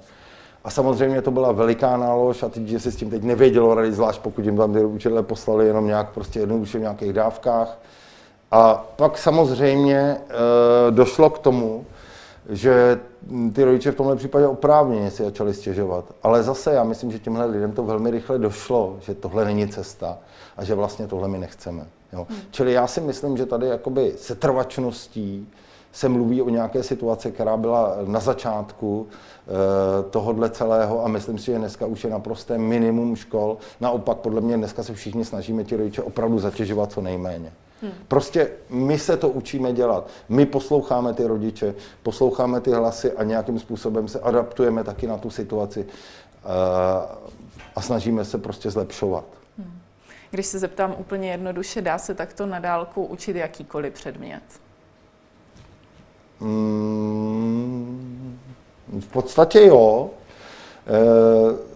A 0.64 0.70
samozřejmě 0.70 1.22
to 1.22 1.30
byla 1.30 1.52
veliká 1.52 1.96
nálož 1.96 2.42
a 2.42 2.48
ty 2.48 2.60
děti 2.60 2.80
si 2.80 2.92
s 2.92 2.96
tím 2.96 3.10
teď 3.10 3.22
nevědělo 3.22 3.74
rady, 3.74 3.92
zvlášť 3.92 4.20
pokud 4.20 4.44
jim 4.44 4.56
tam 4.56 4.72
ty 4.72 4.84
učitelé 4.84 5.22
poslali 5.22 5.66
jenom 5.66 5.86
nějak 5.86 6.10
prostě 6.10 6.40
jednoduše 6.40 6.78
v 6.78 6.80
nějakých 6.80 7.12
dávkách. 7.12 7.78
A 8.50 8.74
pak 8.96 9.18
samozřejmě 9.18 9.98
e, 9.98 10.16
došlo 10.90 11.30
k 11.30 11.38
tomu, 11.38 11.84
že 12.48 13.00
ty 13.52 13.64
rodiče 13.64 13.92
v 13.92 13.94
tomhle 13.94 14.16
případě 14.16 14.46
oprávněně 14.46 15.10
si 15.10 15.22
začali 15.22 15.54
stěžovat. 15.54 16.04
Ale 16.22 16.42
zase 16.42 16.72
já 16.72 16.84
myslím, 16.84 17.12
že 17.12 17.18
těmhle 17.18 17.44
lidem 17.44 17.72
to 17.72 17.84
velmi 17.84 18.10
rychle 18.10 18.38
došlo, 18.38 18.96
že 19.00 19.14
tohle 19.14 19.44
není 19.44 19.68
cesta 19.68 20.18
a 20.56 20.64
že 20.64 20.74
vlastně 20.74 21.06
tohle 21.06 21.28
my 21.28 21.38
nechceme. 21.38 21.86
Jo. 22.12 22.26
Hmm. 22.30 22.38
Čili 22.50 22.72
já 22.72 22.86
si 22.86 23.00
myslím, 23.00 23.36
že 23.36 23.46
tady 23.46 23.66
jakoby 23.66 24.14
setrvačností 24.16 25.48
se 25.92 26.08
mluví 26.08 26.42
o 26.42 26.48
nějaké 26.48 26.82
situaci, 26.82 27.32
která 27.32 27.56
byla 27.56 27.96
na 28.06 28.20
začátku 28.20 29.06
e, 29.08 30.10
tohodle 30.10 30.50
celého 30.50 31.04
a 31.04 31.08
myslím 31.08 31.38
si, 31.38 31.44
že 31.46 31.58
dneska 31.58 31.86
už 31.86 32.04
je 32.04 32.10
naprosté 32.10 32.58
minimum 32.58 33.16
škol. 33.16 33.56
Naopak, 33.80 34.18
podle 34.18 34.40
mě 34.40 34.56
dneska 34.56 34.82
se 34.82 34.94
všichni 34.94 35.24
snažíme 35.24 35.64
ti 35.64 35.76
rodiče 35.76 36.02
opravdu 36.02 36.38
zatěžovat 36.38 36.92
co 36.92 37.00
nejméně. 37.00 37.52
Hmm. 37.82 37.92
Prostě 38.08 38.50
my 38.70 38.98
se 38.98 39.16
to 39.16 39.28
učíme 39.28 39.72
dělat. 39.72 40.08
My 40.28 40.46
posloucháme 40.46 41.14
ty 41.14 41.26
rodiče, 41.26 41.74
posloucháme 42.02 42.60
ty 42.60 42.70
hlasy 42.70 43.12
a 43.12 43.22
nějakým 43.22 43.58
způsobem 43.58 44.08
se 44.08 44.20
adaptujeme 44.20 44.84
taky 44.84 45.06
na 45.06 45.18
tu 45.18 45.30
situaci 45.30 45.80
e, 45.80 45.86
a 47.76 47.80
snažíme 47.80 48.24
se 48.24 48.38
prostě 48.38 48.70
zlepšovat. 48.70 49.24
Hmm. 49.58 49.78
Když 50.30 50.46
se 50.46 50.58
zeptám 50.58 50.94
úplně 50.98 51.30
jednoduše, 51.30 51.82
dá 51.82 51.98
se 51.98 52.14
takto 52.14 52.46
na 52.46 52.58
dálku 52.58 53.04
učit 53.04 53.36
jakýkoliv 53.36 53.92
předmět? 53.92 54.42
Hmm, 56.42 58.38
v 59.00 59.06
podstatě 59.06 59.66
jo. 59.66 60.10
E, 60.86 61.72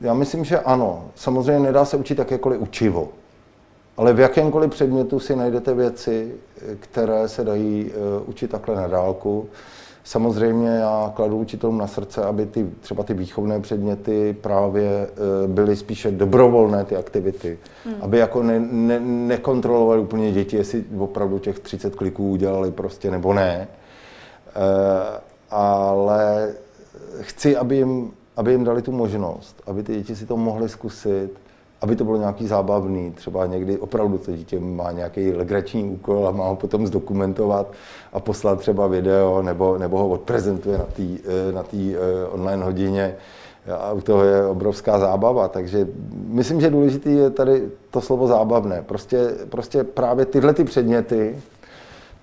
já 0.00 0.14
myslím, 0.14 0.44
že 0.44 0.58
ano. 0.58 1.04
Samozřejmě 1.14 1.60
nedá 1.60 1.84
se 1.84 1.96
učit 1.96 2.18
jakékoliv 2.18 2.60
učivo. 2.60 3.08
Ale 3.96 4.12
v 4.12 4.20
jakémkoliv 4.20 4.70
předmětu 4.70 5.20
si 5.20 5.36
najdete 5.36 5.74
věci, 5.74 6.34
které 6.80 7.28
se 7.28 7.44
dají 7.44 7.92
e, 7.92 8.20
učit 8.26 8.50
takhle 8.50 8.76
na 8.76 8.86
dálku. 8.86 9.48
Samozřejmě 10.10 10.68
já 10.68 11.12
kladu 11.16 11.36
učitelům 11.36 11.78
na 11.78 11.86
srdce, 11.86 12.24
aby 12.24 12.46
ty, 12.46 12.66
třeba 12.80 13.04
ty 13.04 13.14
výchovné 13.14 13.60
předměty 13.60 14.36
právě 14.40 14.90
e, 14.90 15.08
byly 15.48 15.76
spíše 15.76 16.10
dobrovolné 16.10 16.84
ty 16.84 16.96
aktivity. 16.96 17.58
Hmm. 17.84 17.94
Aby 18.00 18.18
jako 18.18 18.42
ne, 18.42 18.60
ne, 18.60 19.00
nekontrolovali 19.00 20.00
úplně 20.00 20.32
děti, 20.32 20.56
jestli 20.56 20.84
opravdu 20.98 21.38
těch 21.38 21.58
30 21.58 21.94
kliků 21.94 22.30
udělali 22.30 22.70
prostě 22.70 23.10
nebo 23.10 23.34
ne. 23.34 23.52
E, 23.52 23.68
ale 25.50 26.54
chci, 27.20 27.56
aby 27.56 27.76
jim, 27.76 28.10
aby 28.36 28.50
jim 28.50 28.64
dali 28.64 28.82
tu 28.82 28.92
možnost, 28.92 29.62
aby 29.66 29.82
ty 29.82 29.94
děti 29.94 30.16
si 30.16 30.26
to 30.26 30.36
mohly 30.36 30.68
zkusit, 30.68 31.30
aby 31.80 31.96
to 31.96 32.04
bylo 32.04 32.16
nějaký 32.16 32.46
zábavný, 32.46 33.10
třeba 33.10 33.46
někdy 33.46 33.78
opravdu 33.78 34.18
to 34.18 34.32
dítě 34.32 34.60
má 34.60 34.92
nějaký 34.92 35.32
legrační 35.32 35.84
úkol 35.84 36.28
a 36.28 36.30
má 36.30 36.48
ho 36.48 36.56
potom 36.56 36.86
zdokumentovat 36.86 37.72
a 38.12 38.20
poslat 38.20 38.58
třeba 38.58 38.86
video 38.86 39.42
nebo, 39.42 39.78
nebo 39.78 39.98
ho 39.98 40.08
odprezentuje 40.08 40.78
na 40.78 40.84
té 40.84 41.02
na 41.52 41.62
tý 41.62 41.96
eh, 41.96 42.26
online 42.30 42.64
hodině 42.64 43.16
a 43.78 43.92
u 43.92 44.00
toho 44.00 44.24
je 44.24 44.46
obrovská 44.46 44.98
zábava, 44.98 45.48
takže 45.48 45.88
myslím, 46.26 46.60
že 46.60 46.70
důležité 46.70 47.10
je 47.10 47.30
tady 47.30 47.68
to 47.90 48.00
slovo 48.00 48.26
zábavné. 48.26 48.82
Prostě, 48.82 49.34
prostě 49.48 49.84
právě 49.84 50.24
tyhle 50.24 50.54
ty 50.54 50.64
předměty, 50.64 51.36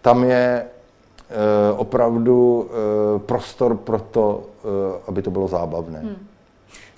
tam 0.02 0.24
je 0.24 0.66
eh, 1.30 1.74
opravdu 1.78 2.68
eh, 2.70 3.20
prostor 3.20 3.78
pro 3.78 4.00
to, 4.00 4.44
aby 5.08 5.22
to 5.22 5.32
bylo 5.32 5.48
zábavné. 5.48 6.00
Hmm. 6.00 6.28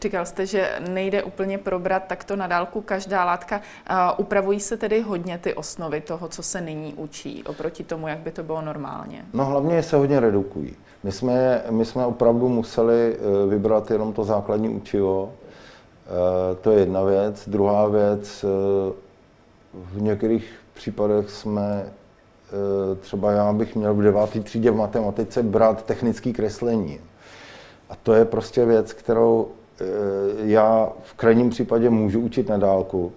Říkal 0.01 0.25
jste, 0.25 0.46
že 0.46 0.70
nejde 0.89 1.24
úplně 1.24 1.58
probrat 1.58 2.03
takto 2.08 2.36
na 2.36 2.48
dálku 2.48 2.82
každá 2.82 3.25
látka. 3.25 3.62
Upravují 4.18 4.60
se 4.60 4.77
tedy 4.77 5.01
hodně 5.01 5.38
ty 5.38 5.53
osnovy 5.53 6.01
toho, 6.01 6.27
co 6.27 6.44
se 6.44 6.62
nyní 6.62 6.94
učí, 6.94 7.44
oproti 7.44 7.84
tomu, 7.84 8.08
jak 8.08 8.20
by 8.20 8.32
to 8.32 8.44
bylo 8.44 8.62
normálně? 8.62 9.25
No 9.34 9.46
hlavně 9.46 9.84
se 9.84 9.96
hodně 9.96 10.20
redukují. 10.20 10.75
My 11.03 11.12
jsme, 11.12 11.63
my 11.70 11.86
jsme 11.86 12.06
opravdu 12.06 12.50
museli 12.50 13.15
e, 13.15 13.48
vybrat 13.48 13.91
jenom 13.91 14.13
to 14.13 14.24
základní 14.24 14.70
učivo. 14.70 15.34
E, 16.51 16.56
to 16.56 16.72
je 16.72 16.79
jedna 16.79 17.03
věc. 17.03 17.50
Druhá 17.50 17.88
věc, 17.88 18.44
e, 18.44 18.48
v 19.74 20.01
některých 20.01 20.53
případech 20.74 21.29
jsme 21.29 21.86
třeba 23.00 23.32
já 23.32 23.53
bych 23.53 23.75
měl 23.75 23.94
v 23.94 24.01
devátý 24.01 24.39
třídě 24.39 24.72
v 24.72 24.75
matematice 24.75 25.44
brát 25.44 25.86
technické 25.86 26.34
kreslení. 26.34 27.00
A 27.89 27.96
to 27.96 28.13
je 28.13 28.25
prostě 28.25 28.65
věc, 28.65 28.94
kterou 28.94 29.48
já 30.44 30.90
v 31.04 31.14
krajním 31.14 31.50
případě 31.50 31.90
můžu 31.90 32.20
učit 32.20 32.50
na 32.50 32.58
dálku, 32.58 33.12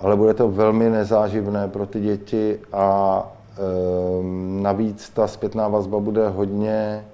ale 0.00 0.16
bude 0.16 0.34
to 0.34 0.48
velmi 0.48 0.90
nezáživné 0.90 1.68
pro 1.68 1.86
ty 1.86 2.00
děti 2.00 2.58
a 2.72 3.22
ehm, 3.58 4.62
navíc 4.62 5.10
ta 5.10 5.28
zpětná 5.28 5.68
vazba 5.68 6.00
bude 6.00 6.28
hodně 6.28 7.04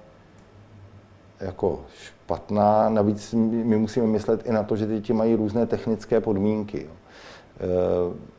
jako 1.39 1.79
špatná. 2.03 2.89
Navíc 2.89 3.33
my 3.33 3.77
musíme 3.77 4.07
myslet 4.07 4.45
i 4.45 4.51
na 4.51 4.63
to, 4.63 4.75
že 4.75 4.85
děti 4.85 5.13
mají 5.13 5.35
různé 5.35 5.65
technické 5.65 6.21
podmínky. 6.21 6.87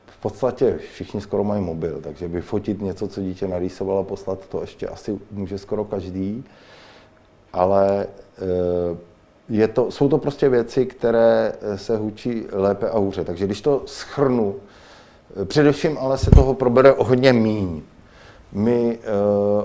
V 0.06 0.20
podstatě 0.20 0.78
všichni 0.92 1.20
skoro 1.20 1.44
mají 1.44 1.62
mobil, 1.62 2.00
takže 2.00 2.28
vyfotit 2.28 2.82
něco, 2.82 3.08
co 3.08 3.20
dítě 3.20 3.48
narýsovalo, 3.48 4.04
poslat 4.04 4.46
to 4.46 4.60
ještě 4.60 4.88
asi 4.88 5.18
může 5.30 5.58
skoro 5.58 5.84
každý. 5.84 6.44
Ale 7.52 8.06
je 9.48 9.68
to, 9.68 9.90
jsou 9.90 10.08
to 10.08 10.18
prostě 10.18 10.48
věci, 10.48 10.86
které 10.86 11.52
se 11.76 11.96
hučí 11.96 12.44
lépe 12.52 12.90
a 12.90 12.98
hůře. 12.98 13.24
Takže 13.24 13.46
když 13.46 13.60
to 13.60 13.82
schrnu, 13.86 14.54
především 15.44 15.98
ale 15.98 16.18
se 16.18 16.30
toho 16.30 16.54
probere 16.54 16.92
o 16.92 17.04
hodně 17.04 17.32
míň. 17.32 17.82
My 18.52 18.98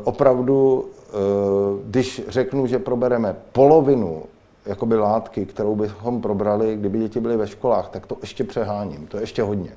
opravdu 0.03 0.85
Eh, 1.11 1.81
když 1.85 2.21
řeknu, 2.27 2.67
že 2.67 2.79
probereme 2.79 3.35
polovinu 3.51 4.23
jakoby 4.65 4.95
látky, 4.95 5.45
kterou 5.45 5.75
bychom 5.75 6.21
probrali, 6.21 6.75
kdyby 6.75 6.99
děti 6.99 7.19
byly 7.19 7.37
ve 7.37 7.47
školách, 7.47 7.89
tak 7.89 8.05
to 8.05 8.17
ještě 8.21 8.43
přeháním, 8.43 9.07
to 9.07 9.17
je 9.17 9.23
ještě 9.23 9.43
hodně. 9.43 9.71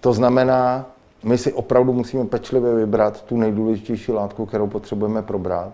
To 0.00 0.12
znamená, 0.12 0.86
my 1.22 1.38
si 1.38 1.52
opravdu 1.52 1.92
musíme 1.92 2.24
pečlivě 2.24 2.74
vybrat 2.74 3.22
tu 3.22 3.36
nejdůležitější 3.36 4.12
látku, 4.12 4.46
kterou 4.46 4.66
potřebujeme 4.66 5.22
probrat. 5.22 5.72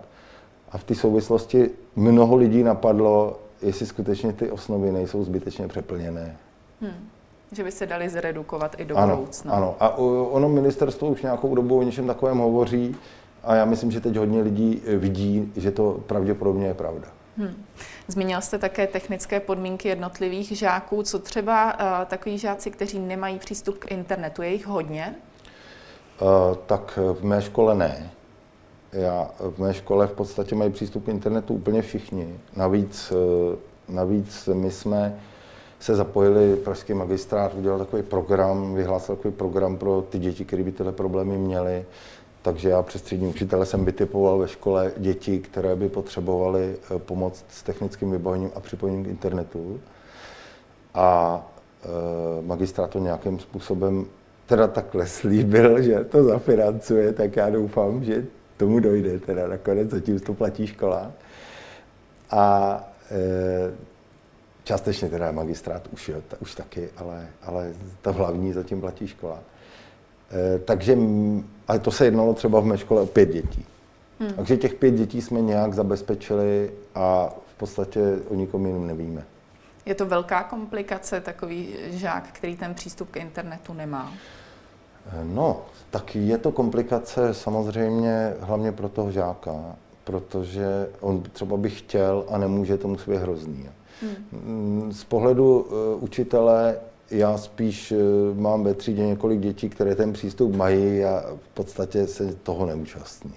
A 0.72 0.78
v 0.78 0.84
té 0.84 0.94
souvislosti 0.94 1.70
mnoho 1.96 2.36
lidí 2.36 2.62
napadlo, 2.62 3.38
jestli 3.62 3.86
skutečně 3.86 4.32
ty 4.32 4.50
osnovy 4.50 4.92
nejsou 4.92 5.24
zbytečně 5.24 5.68
přeplněné. 5.68 6.36
Hmm. 6.80 7.08
Že 7.52 7.64
by 7.64 7.72
se 7.72 7.86
dali 7.86 8.08
zredukovat 8.08 8.74
i 8.78 8.84
do 8.84 8.96
ano, 8.96 9.16
budoucna. 9.16 9.52
Ano, 9.52 9.76
a 9.80 9.96
ono 10.30 10.48
ministerstvo 10.48 11.08
už 11.08 11.22
nějakou 11.22 11.54
dobu 11.54 11.78
o 11.78 11.82
něčem 11.82 12.06
takovém 12.06 12.38
hovoří. 12.38 12.96
A 13.44 13.54
já 13.54 13.64
myslím, 13.64 13.90
že 13.90 14.00
teď 14.00 14.16
hodně 14.16 14.40
lidí 14.40 14.82
eh, 14.86 14.96
vidí, 14.96 15.52
že 15.56 15.70
to 15.70 16.00
pravděpodobně 16.06 16.66
je 16.66 16.74
pravda. 16.74 17.08
Hmm. 17.38 17.64
Zmínil 18.08 18.40
jste 18.40 18.58
také 18.58 18.86
technické 18.86 19.40
podmínky 19.40 19.88
jednotlivých 19.88 20.58
žáků. 20.58 21.02
Co 21.02 21.18
třeba 21.18 21.74
uh, 21.74 22.04
takový 22.06 22.38
žáci, 22.38 22.70
kteří 22.70 22.98
nemají 22.98 23.38
přístup 23.38 23.78
k 23.78 23.92
internetu? 23.92 24.42
Je 24.42 24.48
jich 24.48 24.66
hodně? 24.66 25.14
Uh, 26.20 26.56
tak 26.66 26.98
v 27.12 27.24
mé 27.24 27.42
škole 27.42 27.74
ne. 27.74 28.10
Já, 28.96 29.30
v 29.40 29.58
mé 29.58 29.74
škole 29.74 30.06
v 30.06 30.12
podstatě 30.12 30.54
mají 30.54 30.70
přístup 30.70 31.04
k 31.04 31.08
internetu 31.08 31.54
úplně 31.54 31.82
všichni. 31.82 32.40
Navíc, 32.56 33.12
uh, 33.12 33.94
navíc 33.94 34.48
my 34.52 34.70
jsme 34.70 35.18
se 35.80 35.94
zapojili, 35.94 36.56
Pražský 36.56 36.94
magistrát 36.94 37.54
udělal 37.54 37.78
takový 37.78 38.02
program, 38.02 38.74
vyhlásil 38.74 39.16
takový 39.16 39.34
program 39.34 39.76
pro 39.76 40.04
ty 40.10 40.18
děti, 40.18 40.44
které 40.44 40.62
by 40.62 40.72
tyhle 40.72 40.92
problémy 40.92 41.38
měly. 41.38 41.84
Takže 42.42 42.68
já 42.68 42.82
přes 42.82 43.02
třídní 43.02 43.28
učitele 43.28 43.66
jsem 43.66 43.84
vytipoval 43.84 44.38
ve 44.38 44.48
škole 44.48 44.92
děti, 44.96 45.38
které 45.38 45.76
by 45.76 45.88
potřebovaly 45.88 46.76
eh, 46.94 46.98
pomoc 46.98 47.44
s 47.48 47.62
technickým 47.62 48.10
vybavením 48.10 48.50
a 48.54 48.60
připojením 48.60 49.04
k 49.04 49.08
internetu. 49.08 49.80
A 50.96 51.40
e, 51.84 52.42
magistrát 52.42 52.90
to 52.90 52.98
nějakým 52.98 53.38
způsobem 53.38 54.06
teda 54.46 54.66
takhle 54.66 55.06
slíbil, 55.06 55.82
že 55.82 56.04
to 56.04 56.24
zafinancuje, 56.24 57.12
tak 57.12 57.36
já 57.36 57.50
doufám, 57.50 58.04
že 58.04 58.24
tomu 58.56 58.80
dojde. 58.80 59.18
Teda 59.18 59.48
nakonec 59.48 59.90
zatím 59.90 60.20
to 60.20 60.34
platí 60.34 60.66
škola. 60.66 61.12
A 62.30 62.80
e, 63.10 63.16
částečně 64.64 65.08
teda 65.08 65.32
magistrát 65.32 65.88
už, 65.92 66.08
jo, 66.08 66.22
ta, 66.28 66.36
už 66.40 66.54
taky, 66.54 66.88
ale, 66.96 67.28
ale 67.42 67.72
ta 68.02 68.10
hlavní 68.10 68.52
zatím 68.52 68.80
platí 68.80 69.06
škola. 69.06 69.38
E, 70.32 70.58
takže 70.58 70.96
ale 71.68 71.78
to 71.78 71.90
se 71.90 72.04
jednalo 72.04 72.34
třeba 72.34 72.60
v 72.60 72.64
mé 72.64 72.78
škole 72.78 73.00
o 73.00 73.06
pět 73.06 73.32
dětí. 73.32 73.64
Hmm. 74.20 74.32
Takže 74.32 74.56
těch 74.56 74.74
pět 74.74 74.90
dětí 74.90 75.22
jsme 75.22 75.40
nějak 75.40 75.74
zabezpečili 75.74 76.70
a 76.94 77.34
v 77.46 77.54
podstatě 77.58 78.00
o 78.28 78.34
nikom 78.34 78.66
jiném 78.66 78.86
nevíme. 78.86 79.24
Je 79.86 79.94
to 79.94 80.06
velká 80.06 80.42
komplikace, 80.42 81.20
takový 81.20 81.74
žák, 81.86 82.28
který 82.32 82.56
ten 82.56 82.74
přístup 82.74 83.10
k 83.10 83.16
internetu 83.16 83.72
nemá? 83.72 84.12
No, 85.22 85.60
tak 85.90 86.16
je 86.16 86.38
to 86.38 86.52
komplikace 86.52 87.34
samozřejmě 87.34 88.34
hlavně 88.40 88.72
pro 88.72 88.88
toho 88.88 89.12
žáka, 89.12 89.76
protože 90.04 90.88
on 91.00 91.22
třeba 91.32 91.56
by 91.56 91.70
chtěl 91.70 92.24
a 92.28 92.38
nemůže, 92.38 92.78
to 92.78 92.88
musí 92.88 93.10
být 93.10 93.16
hrozný. 93.16 93.68
Hmm. 94.02 94.92
Z 94.92 95.04
pohledu 95.04 95.60
uh, 95.60 96.02
učitele 96.02 96.76
já 97.10 97.38
spíš 97.38 97.92
eh, 97.92 97.96
mám 98.34 98.64
ve 98.64 98.74
třídě 98.74 99.06
několik 99.06 99.40
dětí, 99.40 99.68
které 99.68 99.94
ten 99.94 100.12
přístup 100.12 100.56
mají 100.56 101.04
a 101.04 101.24
v 101.42 101.54
podstatě 101.54 102.06
se 102.06 102.34
toho 102.42 102.66
neúčastní. 102.66 103.34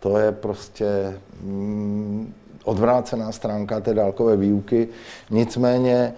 To 0.00 0.18
je 0.18 0.32
prostě 0.32 1.18
mm, 1.42 2.34
odvrácená 2.64 3.32
stránka 3.32 3.80
té 3.80 3.94
dálkové 3.94 4.36
výuky. 4.36 4.88
Nicméně 5.30 6.12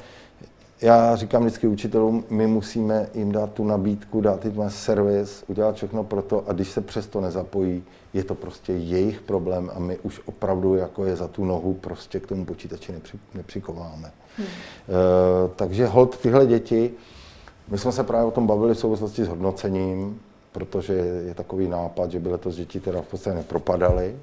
já 0.82 1.16
říkám 1.16 1.42
vždycky 1.42 1.66
učitelům, 1.66 2.24
my 2.30 2.46
musíme 2.46 3.08
jim 3.14 3.32
dát 3.32 3.52
tu 3.52 3.64
nabídku, 3.64 4.20
dát 4.20 4.44
jim 4.44 4.64
servis, 4.68 5.44
udělat 5.46 5.76
všechno 5.76 6.04
pro 6.04 6.22
to 6.22 6.44
a 6.48 6.52
když 6.52 6.70
se 6.70 6.80
přesto 6.80 7.20
nezapojí, 7.20 7.84
je 8.14 8.24
to 8.24 8.34
prostě 8.34 8.72
jejich 8.72 9.20
problém 9.20 9.70
a 9.74 9.78
my 9.78 9.98
už 9.98 10.20
opravdu 10.24 10.74
jako 10.74 11.04
je 11.04 11.16
za 11.16 11.28
tu 11.28 11.44
nohu 11.44 11.74
prostě 11.74 12.20
k 12.20 12.26
tomu 12.26 12.44
počítači 12.44 12.92
nepři, 12.92 13.18
nepřikováme. 13.34 14.12
Hmm. 14.36 14.46
E, 14.46 15.48
takže 15.56 15.86
hold 15.86 16.18
tyhle 16.18 16.46
děti, 16.46 16.90
my 17.68 17.78
jsme 17.78 17.92
se 17.92 18.04
právě 18.04 18.26
o 18.26 18.30
tom 18.30 18.46
bavili 18.46 18.74
v 18.74 18.78
souvislosti 18.78 19.24
s 19.24 19.28
hodnocením, 19.28 20.20
protože 20.52 20.92
je 21.26 21.34
takový 21.34 21.68
nápad, 21.68 22.10
že 22.10 22.20
by 22.20 22.28
letos 22.28 22.56
děti 22.56 22.80
teda 22.80 23.02
v 23.02 23.06
podstatě 23.06 23.36
nepropadaly, 23.36 24.16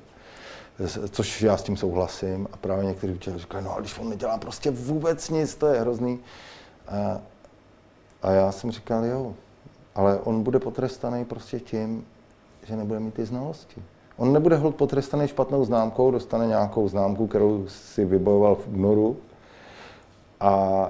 což 1.09 1.41
já 1.41 1.57
s 1.57 1.63
tím 1.63 1.77
souhlasím. 1.77 2.47
A 2.53 2.57
právě 2.57 2.85
někteří 2.85 3.13
učitelé 3.13 3.39
říkají, 3.39 3.65
no 3.65 3.75
a 3.75 3.79
když 3.79 3.99
on 3.99 4.09
nedělá 4.09 4.37
prostě 4.37 4.71
vůbec 4.71 5.29
nic, 5.29 5.55
to 5.55 5.67
je 5.67 5.81
hrozný. 5.81 6.19
A, 6.87 7.21
a 8.21 8.31
já 8.31 8.51
jsem 8.51 8.71
říkal, 8.71 9.05
jo, 9.05 9.33
ale 9.95 10.19
on 10.19 10.43
bude 10.43 10.59
potrestaný 10.59 11.25
prostě 11.25 11.59
tím, 11.59 12.05
že 12.63 12.75
nebude 12.75 12.99
mít 12.99 13.13
ty 13.13 13.25
znalosti. 13.25 13.81
On 14.17 14.33
nebude 14.33 14.55
hold 14.55 14.75
potrestaný 14.75 15.27
špatnou 15.27 15.65
známkou, 15.65 16.11
dostane 16.11 16.47
nějakou 16.47 16.89
známku, 16.89 17.27
kterou 17.27 17.67
si 17.67 18.05
vybojoval 18.05 18.55
v 18.55 18.67
únoru 18.67 19.17
a 20.39 20.85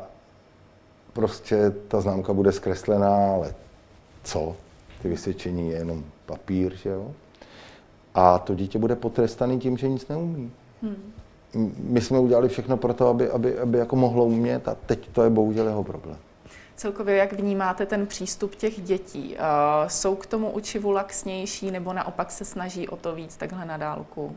prostě 1.13 1.71
ta 1.87 2.01
známka 2.01 2.33
bude 2.33 2.51
zkreslená, 2.51 3.33
ale 3.33 3.53
co? 4.23 4.55
Ty 5.01 5.09
vysvědčení 5.09 5.69
je 5.69 5.77
jenom 5.77 6.03
papír, 6.25 6.75
že 6.75 6.89
jo? 6.89 7.11
A 8.19 8.39
to 8.39 8.55
dítě 8.55 8.79
bude 8.79 8.95
potrestaný 8.95 9.59
tím, 9.59 9.77
že 9.77 9.87
nic 9.87 10.07
neumí. 10.07 10.51
Hmm. 10.81 11.13
My 11.77 12.01
jsme 12.01 12.19
udělali 12.19 12.49
všechno 12.49 12.77
pro 12.77 12.93
to, 12.93 13.07
aby, 13.07 13.29
aby, 13.29 13.59
aby 13.59 13.77
jako 13.77 13.95
mohlo 13.95 14.25
umět 14.25 14.67
a 14.67 14.75
teď 14.85 15.09
to 15.11 15.23
je 15.23 15.29
bohužel 15.29 15.67
jeho 15.67 15.83
problém. 15.83 16.17
Celkově, 16.75 17.15
jak 17.15 17.33
vnímáte 17.33 17.85
ten 17.85 18.07
přístup 18.07 18.55
těch 18.55 18.81
dětí? 18.81 19.35
Uh, 19.35 19.87
jsou 19.87 20.15
k 20.15 20.25
tomu 20.25 20.51
učivu 20.51 20.91
laxnější 20.91 21.71
nebo 21.71 21.93
naopak 21.93 22.31
se 22.31 22.45
snaží 22.45 22.89
o 22.89 22.95
to 22.95 23.15
víc 23.15 23.37
takhle 23.37 23.65
na 23.65 23.77
dálku? 23.77 24.35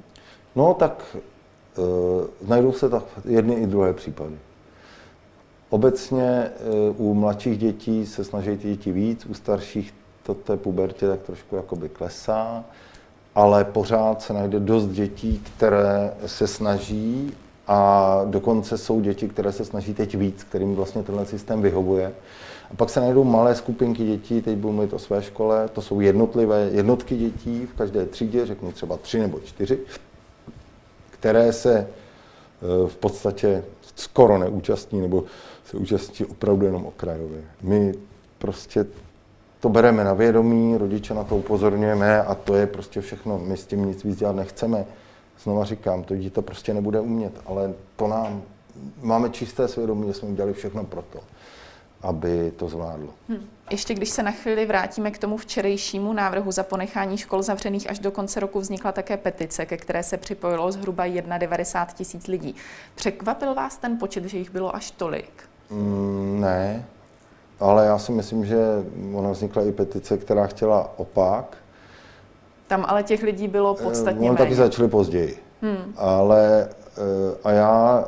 No 0.57 0.75
tak 0.75 1.17
uh, 1.77 2.49
najdou 2.49 2.73
se 2.73 2.89
tak 2.89 3.05
jedny 3.25 3.55
i 3.55 3.67
druhé 3.67 3.93
případy. 3.93 4.39
Obecně 5.71 6.51
uh, 6.99 7.07
u 7.11 7.15
mladších 7.15 7.59
dětí 7.59 8.07
se 8.07 8.25
snaží 8.25 8.57
ty 8.57 8.69
děti 8.69 8.93
víc, 8.93 9.27
u 9.27 9.35
starších 9.35 9.95
to 10.23 10.35
té 10.35 10.57
pubertě 10.57 11.09
tak 11.09 11.21
trošku 11.21 11.57
jakoby 11.57 11.89
klesá, 11.89 12.65
ale 13.35 13.65
pořád 13.65 14.23
se 14.23 14.33
najde 14.33 14.61
dost 14.61 14.87
dětí, 14.87 15.43
které 15.57 16.15
se 16.27 16.47
snaží 16.47 17.35
a 17.67 18.21
dokonce 18.25 18.79
jsou 18.79 19.01
děti, 19.01 19.29
které 19.29 19.53
se 19.53 19.65
snaží 19.65 19.95
teď 19.95 20.15
víc, 20.15 20.45
kterým 20.45 20.75
vlastně 20.75 21.03
tenhle 21.03 21.27
systém 21.27 21.63
vyhovuje. 21.63 22.13
A 22.71 22.75
pak 22.75 22.91
se 22.91 23.01
najdou 23.01 23.25
malé 23.25 23.55
skupinky 23.55 24.05
dětí, 24.07 24.43
teď 24.43 24.57
budu 24.57 24.73
mluvit 24.73 24.93
o 24.93 24.99
své 24.99 25.23
škole, 25.23 25.69
to 25.69 25.83
jsou 25.83 26.01
jednotlivé 26.01 26.71
jednotky 26.73 27.17
dětí 27.17 27.67
v 27.67 27.75
každé 27.79 28.07
třídě, 28.07 28.47
řeknu 28.47 28.73
třeba 28.73 28.97
tři 28.97 29.19
nebo 29.19 29.41
čtyři, 29.41 29.79
které 31.11 31.53
se 31.53 31.79
e, 31.79 31.87
v 32.89 32.97
podstatě 32.97 33.65
skoro 33.97 34.39
neúčastní 34.39 35.01
nebo 35.01 35.25
se 35.65 35.77
účastní 35.77 36.27
opravdu 36.27 36.67
jenom 36.67 36.87
okrajově. 36.87 37.43
My 37.63 37.95
prostě 38.39 38.87
to 39.63 39.69
bereme 39.69 40.05
na 40.05 40.15
vědomí, 40.15 40.77
rodiče 40.77 41.15
na 41.15 41.25
to 41.25 41.37
upozorňujeme 41.37 42.23
a 42.23 42.35
to 42.35 42.55
je 42.55 42.67
prostě 42.67 43.01
všechno. 43.01 43.39
My 43.39 43.57
s 43.57 43.67
tím 43.67 43.87
nic 43.87 44.05
víc 44.05 44.19
dělat 44.19 44.37
nechceme. 44.37 44.85
Znova 45.43 45.65
říkám, 45.65 46.03
to 46.03 46.17
dítě 46.17 46.43
prostě 46.43 46.75
nebude 46.75 47.01
umět, 47.01 47.33
ale 47.47 47.75
to 47.97 48.09
nám, 48.09 48.43
máme 49.03 49.31
čisté 49.31 49.69
svědomí, 49.69 50.07
že 50.07 50.15
jsme 50.15 50.29
udělali 50.29 50.53
všechno 50.53 50.85
pro 50.85 51.03
to, 51.03 51.21
aby 52.03 52.53
to 52.57 52.69
zvládlo. 52.69 53.09
Hmm. 53.29 53.47
Ještě 53.71 53.95
když 53.95 54.09
se 54.09 54.23
na 54.23 54.31
chvíli 54.31 54.67
vrátíme 54.67 55.11
k 55.11 55.19
tomu 55.19 55.37
včerejšímu 55.37 56.13
návrhu 56.13 56.53
za 56.53 56.63
ponechání 56.63 57.19
škol 57.19 57.43
zavřených 57.43 57.91
až 57.91 57.99
do 57.99 58.11
konce 58.11 58.41
roku, 58.41 58.61
vznikla 58.61 58.93
také 58.93 59.17
petice, 59.17 59.67
ke 59.67 59.77
které 59.77 60.03
se 60.03 60.17
připojilo 60.17 60.73
zhruba 60.73 61.07
91 61.39 61.95
tisíc 61.99 62.27
lidí. 62.27 62.55
Překvapil 62.95 63.55
vás 63.55 63.77
ten 63.77 63.99
počet, 63.99 64.25
že 64.25 64.39
jich 64.39 64.51
bylo 64.51 64.77
až 64.77 64.91
tolik? 64.91 65.43
Mm, 65.71 66.41
ne, 66.41 66.85
ale 67.63 67.87
já 67.87 67.99
si 67.99 68.13
myslím, 68.13 68.45
že 68.45 68.59
ona 69.15 69.31
vznikla 69.31 69.63
i 69.63 69.73
petice, 69.73 70.19
která 70.19 70.47
chtěla 70.47 70.93
opak. 70.97 71.57
Tam 72.67 72.85
ale 72.89 73.03
těch 73.03 73.23
lidí 73.23 73.49
bylo 73.49 73.77
eh, 73.81 73.83
podstatně 73.83 74.29
méně. 74.31 74.39
taky 74.39 74.55
začali 74.55 74.89
později. 74.89 75.37
Hmm. 75.63 75.95
Ale 75.97 76.69
a 77.45 77.51
já, 77.51 78.05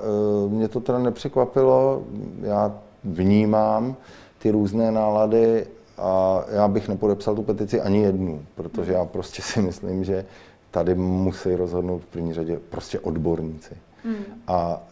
mě 0.48 0.68
to 0.68 0.80
teda 0.80 0.98
nepřekvapilo, 0.98 2.02
já 2.40 2.72
vnímám 3.04 3.96
ty 4.38 4.50
různé 4.50 4.90
nálady 4.90 5.66
a 5.98 6.44
já 6.48 6.68
bych 6.68 6.88
nepodepsal 6.88 7.34
tu 7.34 7.42
petici 7.42 7.80
ani 7.80 8.02
jednu, 8.02 8.42
protože 8.54 8.92
já 8.92 9.04
prostě 9.04 9.42
si 9.42 9.62
myslím, 9.62 10.04
že 10.04 10.24
tady 10.70 10.94
musí 10.94 11.54
rozhodnout 11.54 11.98
v 11.98 12.06
první 12.06 12.34
řadě 12.34 12.60
prostě 12.70 13.00
odborníci. 13.00 13.74
Hmm. 14.04 14.24
A 14.46 14.82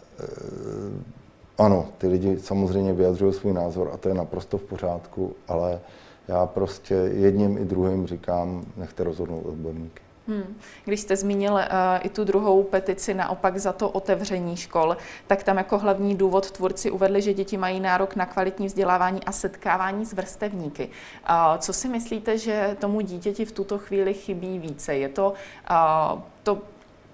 ano, 1.59 1.89
ty 1.99 2.09
lidi 2.09 2.39
samozřejmě 2.39 2.93
vyjadřují 2.93 3.33
svůj 3.33 3.53
názor 3.53 3.91
a 3.93 3.97
to 3.97 4.09
je 4.09 4.15
naprosto 4.15 4.59
v 4.59 4.63
pořádku, 4.63 5.37
ale 5.49 5.81
já 6.29 6.47
prostě 6.47 6.95
jedním 6.95 7.59
i 7.59 7.65
druhým 7.65 8.07
říkám, 8.07 8.65
nechte 8.77 9.05
rozhodnout 9.05 9.43
odborníky. 9.47 10.03
Hmm. 10.29 10.57
Když 10.85 11.01
jste 11.01 11.17
zmínil 11.17 11.53
uh, 11.53 11.61
i 12.03 12.09
tu 12.09 12.25
druhou 12.25 12.63
petici 12.63 13.15
naopak 13.15 13.59
za 13.59 13.73
to 13.73 13.89
otevření 13.89 14.57
škol, 14.57 14.97
tak 15.27 15.43
tam 15.43 15.57
jako 15.57 15.79
hlavní 15.79 16.15
důvod 16.15 16.51
tvůrci 16.51 16.91
uvedli, 16.91 17.23
že 17.23 17.35
děti 17.35 17.57
mají 17.57 17.81
nárok 17.81 18.17
na 18.17 18.27
kvalitní 18.27 18.67
vzdělávání 18.67 19.25
a 19.25 19.33
setkávání 19.33 20.07
s 20.07 20.13
vrstevníky. 20.13 20.85
Uh, 20.85 21.59
co 21.59 21.73
si 21.73 21.89
myslíte, 21.89 22.39
že 22.39 22.77
tomu 22.81 23.01
dítěti 23.01 23.45
v 23.45 23.53
tuto 23.53 23.79
chvíli 23.79 24.15
chybí 24.15 24.59
více? 24.59 24.95
Je 24.95 25.09
to 25.09 25.35
uh, 25.71 26.21
to 26.43 26.59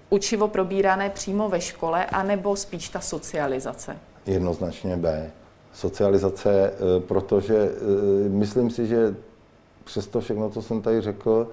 učivo 0.09 0.47
probírané 0.47 1.09
přímo 1.09 1.49
ve 1.49 1.61
škole, 1.61 2.05
anebo 2.05 2.55
spíš 2.55 2.89
ta 2.89 2.99
socializace? 2.99 3.97
Jednoznačně 4.29 4.97
B. 4.97 5.31
Socializace, 5.73 6.73
protože 7.07 7.71
myslím 8.27 8.69
si, 8.69 8.87
že 8.87 9.15
přesto 9.83 10.21
všechno, 10.21 10.49
co 10.49 10.61
jsem 10.61 10.81
tady 10.81 11.01
řekl, 11.01 11.47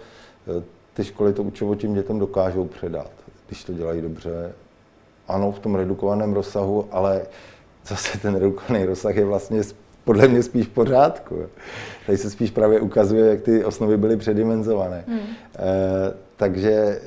ty 0.94 1.04
školy 1.04 1.32
to 1.32 1.42
učivo 1.42 1.74
tím 1.74 1.94
dětem 1.94 2.18
dokážou 2.18 2.64
předat, 2.64 3.10
když 3.46 3.64
to 3.64 3.72
dělají 3.72 4.02
dobře. 4.02 4.52
Ano, 5.28 5.52
v 5.52 5.58
tom 5.58 5.74
redukovaném 5.74 6.32
rozsahu, 6.32 6.88
ale 6.90 7.22
zase 7.86 8.18
ten 8.18 8.34
redukovaný 8.34 8.84
rozsah 8.84 9.16
je 9.16 9.24
vlastně 9.24 9.62
podle 10.04 10.28
mě 10.28 10.42
spíš 10.42 10.66
v 10.66 10.70
pořádku. 10.70 11.38
Tady 12.06 12.18
se 12.18 12.30
spíš 12.30 12.50
právě 12.50 12.80
ukazuje, 12.80 13.26
jak 13.26 13.40
ty 13.40 13.64
osnovy 13.64 13.96
byly 13.96 14.16
předimenzované. 14.16 15.04
Hmm. 15.08 15.18
E, 15.18 16.25
takže 16.36 16.70
e, 16.70 17.00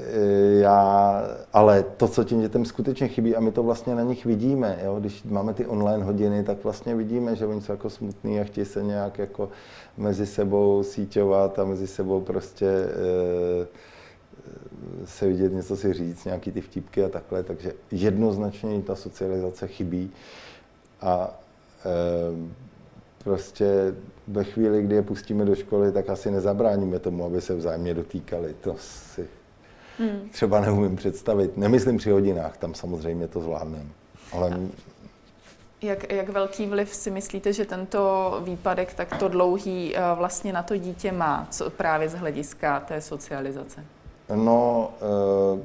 já, 0.60 1.22
ale 1.54 1.84
to, 1.98 2.08
co 2.08 2.24
tím 2.24 2.42
dětem 2.42 2.66
skutečně 2.66 3.08
chybí, 3.08 3.36
a 3.36 3.40
my 3.40 3.52
to 3.52 3.64
vlastně 3.64 3.96
na 3.96 4.04
nich 4.04 4.26
vidíme, 4.26 4.80
jo? 4.84 5.00
když 5.00 5.24
máme 5.24 5.54
ty 5.54 5.66
online 5.66 6.04
hodiny, 6.04 6.44
tak 6.44 6.64
vlastně 6.64 6.96
vidíme, 6.96 7.36
že 7.36 7.46
oni 7.46 7.62
jsou 7.62 7.72
jako 7.72 7.90
smutní 7.90 8.40
a 8.40 8.44
chtějí 8.44 8.66
se 8.66 8.84
nějak 8.84 9.18
jako 9.18 9.50
mezi 9.98 10.26
sebou 10.26 10.84
síťovat 10.84 11.60
a 11.60 11.66
mezi 11.66 11.88
sebou 11.88 12.22
prostě 12.22 12.66
e, 12.66 13.68
se 15.06 15.28
vidět, 15.28 15.54
něco 15.54 15.78
si 15.78 15.94
říct, 15.94 16.26
nějaký 16.26 16.52
ty 16.52 16.62
vtipky 16.62 17.04
a 17.04 17.10
takhle, 17.10 17.44
takže 17.44 17.74
jednoznačně 17.92 18.82
ta 18.82 18.96
socializace 18.96 19.68
chybí 19.68 20.12
a 21.02 21.40
e, 21.86 22.69
prostě 23.24 23.96
ve 24.28 24.44
chvíli, 24.44 24.84
kdy 24.84 24.96
je 24.96 25.02
pustíme 25.02 25.46
do 25.46 25.56
školy, 25.56 25.92
tak 25.92 26.10
asi 26.10 26.32
nezabráníme 26.32 27.00
tomu, 27.00 27.26
aby 27.26 27.42
se 27.42 27.56
vzájemně 27.56 27.94
dotýkali. 27.94 28.56
To 28.62 28.76
si 28.78 29.28
hmm. 29.98 30.30
třeba 30.32 30.60
neumím 30.60 30.96
představit. 30.96 31.58
Nemyslím 31.58 31.98
při 31.98 32.12
hodinách, 32.12 32.58
tam 32.58 32.74
samozřejmě 32.74 33.28
to 33.28 33.42
zvládneme. 33.42 33.90
Ale... 34.32 34.60
Jak, 35.82 36.12
jak 36.12 36.30
velký 36.30 36.66
vliv 36.66 36.96
si 36.96 37.12
myslíte, 37.12 37.54
že 37.54 37.66
tento 37.66 38.42
výpadek 38.46 38.94
takto 38.94 39.28
dlouhý 39.28 39.96
eh, 39.96 40.02
vlastně 40.16 40.54
na 40.54 40.64
to 40.64 40.78
dítě 40.78 41.12
má, 41.12 41.48
co 41.52 41.70
právě 41.70 42.10
z 42.10 42.14
hlediska 42.14 42.80
té 42.80 43.02
socializace? 43.02 43.84
No, 44.36 44.92
e, 45.02 45.60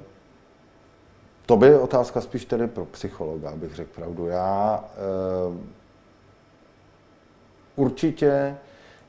to 1.46 1.56
by 1.56 1.66
je 1.66 1.78
otázka 1.78 2.20
spíš 2.20 2.44
tedy 2.44 2.66
pro 2.66 2.84
psychologa, 2.84 3.50
abych 3.50 3.74
řekl 3.74 3.90
pravdu. 3.94 4.26
Já 4.26 4.84
e, 4.84 5.83
určitě 7.76 8.56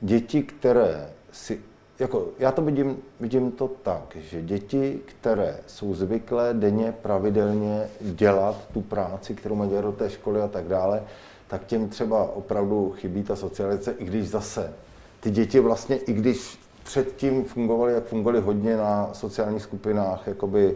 děti, 0.01 0.43
které 0.43 1.09
si, 1.31 1.61
jako 1.99 2.27
já 2.39 2.51
to 2.51 2.61
vidím, 2.61 2.97
vidím 3.19 3.51
to 3.51 3.67
tak, 3.83 4.17
že 4.19 4.41
děti, 4.41 4.99
které 5.05 5.57
jsou 5.67 5.93
zvyklé 5.93 6.53
denně 6.53 6.93
pravidelně 7.01 7.87
dělat 8.01 8.55
tu 8.73 8.81
práci, 8.81 9.35
kterou 9.35 9.55
mají 9.55 9.71
do 9.81 9.91
té 9.91 10.09
školy 10.09 10.41
a 10.41 10.47
tak 10.47 10.67
dále, 10.67 11.03
tak 11.47 11.65
těm 11.65 11.89
třeba 11.89 12.35
opravdu 12.35 12.91
chybí 12.97 13.23
ta 13.23 13.35
socializace, 13.35 13.91
i 13.97 14.05
když 14.05 14.29
zase 14.29 14.73
ty 15.19 15.31
děti 15.31 15.59
vlastně, 15.59 15.95
i 15.95 16.13
když 16.13 16.59
předtím 16.83 17.43
fungovaly, 17.43 17.93
jak 17.93 18.05
fungovaly 18.05 18.41
hodně 18.41 18.77
na 18.77 19.09
sociálních 19.13 19.63
skupinách, 19.63 20.27
jakoby 20.27 20.75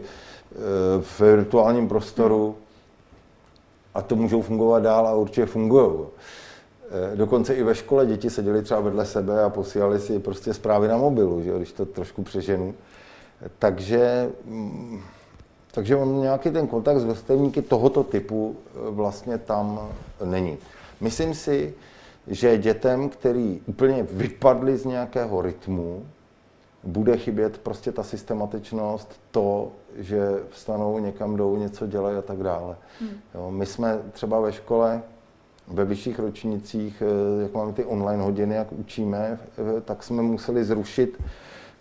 v 1.02 1.20
virtuálním 1.20 1.88
prostoru, 1.88 2.56
a 3.94 4.02
to 4.02 4.16
můžou 4.16 4.42
fungovat 4.42 4.82
dál 4.82 5.06
a 5.06 5.14
určitě 5.14 5.46
fungují. 5.46 5.90
Eh, 6.90 7.16
dokonce 7.16 7.54
i 7.54 7.62
ve 7.62 7.74
škole 7.74 8.06
děti 8.06 8.30
seděly 8.30 8.62
třeba 8.62 8.80
vedle 8.80 9.06
sebe 9.06 9.44
a 9.44 9.48
posílali 9.48 10.00
si 10.00 10.18
prostě 10.18 10.54
zprávy 10.54 10.88
na 10.88 10.96
mobilu, 10.96 11.42
že, 11.42 11.56
když 11.56 11.72
to 11.72 11.86
trošku 11.86 12.22
přeženu. 12.22 12.74
Takže, 13.58 14.30
mm, 14.44 15.00
takže 15.70 15.96
on 15.96 16.20
nějaký 16.20 16.50
ten 16.50 16.66
kontakt 16.66 16.98
s 16.98 17.04
vrstevníky 17.04 17.62
tohoto 17.62 18.04
typu 18.04 18.56
eh, 18.56 18.90
vlastně 18.90 19.38
tam 19.38 19.88
není. 20.24 20.58
Myslím 21.00 21.34
si, 21.34 21.74
že 22.26 22.58
dětem, 22.58 23.08
který 23.08 23.60
úplně 23.66 24.02
vypadli 24.02 24.76
z 24.76 24.84
nějakého 24.84 25.42
rytmu, 25.42 26.06
bude 26.84 27.16
chybět 27.16 27.58
prostě 27.58 27.92
ta 27.92 28.02
systematičnost, 28.02 29.20
to, 29.30 29.72
že 29.96 30.20
vstanou, 30.48 30.98
někam 30.98 31.36
jdou, 31.36 31.56
něco 31.56 31.86
dělají 31.86 32.16
a 32.16 32.22
tak 32.22 32.42
dále. 32.42 32.76
Hmm. 33.00 33.10
Jo, 33.34 33.50
my 33.50 33.66
jsme 33.66 33.98
třeba 34.12 34.40
ve 34.40 34.52
škole 34.52 35.02
ve 35.68 35.84
vyšších 35.84 36.18
ročnicích, 36.18 37.02
eh, 37.02 37.42
jak 37.42 37.54
máme 37.54 37.72
ty 37.72 37.84
online 37.84 38.22
hodiny, 38.22 38.54
jak 38.54 38.72
učíme, 38.72 39.38
eh, 39.78 39.80
tak 39.80 40.02
jsme 40.02 40.22
museli 40.22 40.64
zrušit 40.64 41.22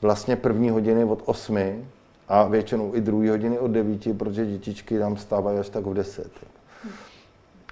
vlastně 0.01 0.35
první 0.35 0.69
hodiny 0.69 1.03
od 1.03 1.21
8 1.25 1.85
a 2.27 2.43
většinou 2.43 2.95
i 2.95 3.01
druhé 3.01 3.29
hodiny 3.29 3.59
od 3.59 3.71
9, 3.71 4.13
protože 4.13 4.45
dětičky 4.45 4.99
tam 4.99 5.17
stávají 5.17 5.59
až 5.59 5.69
tak 5.69 5.85
v 5.85 5.93
10. 5.93 6.31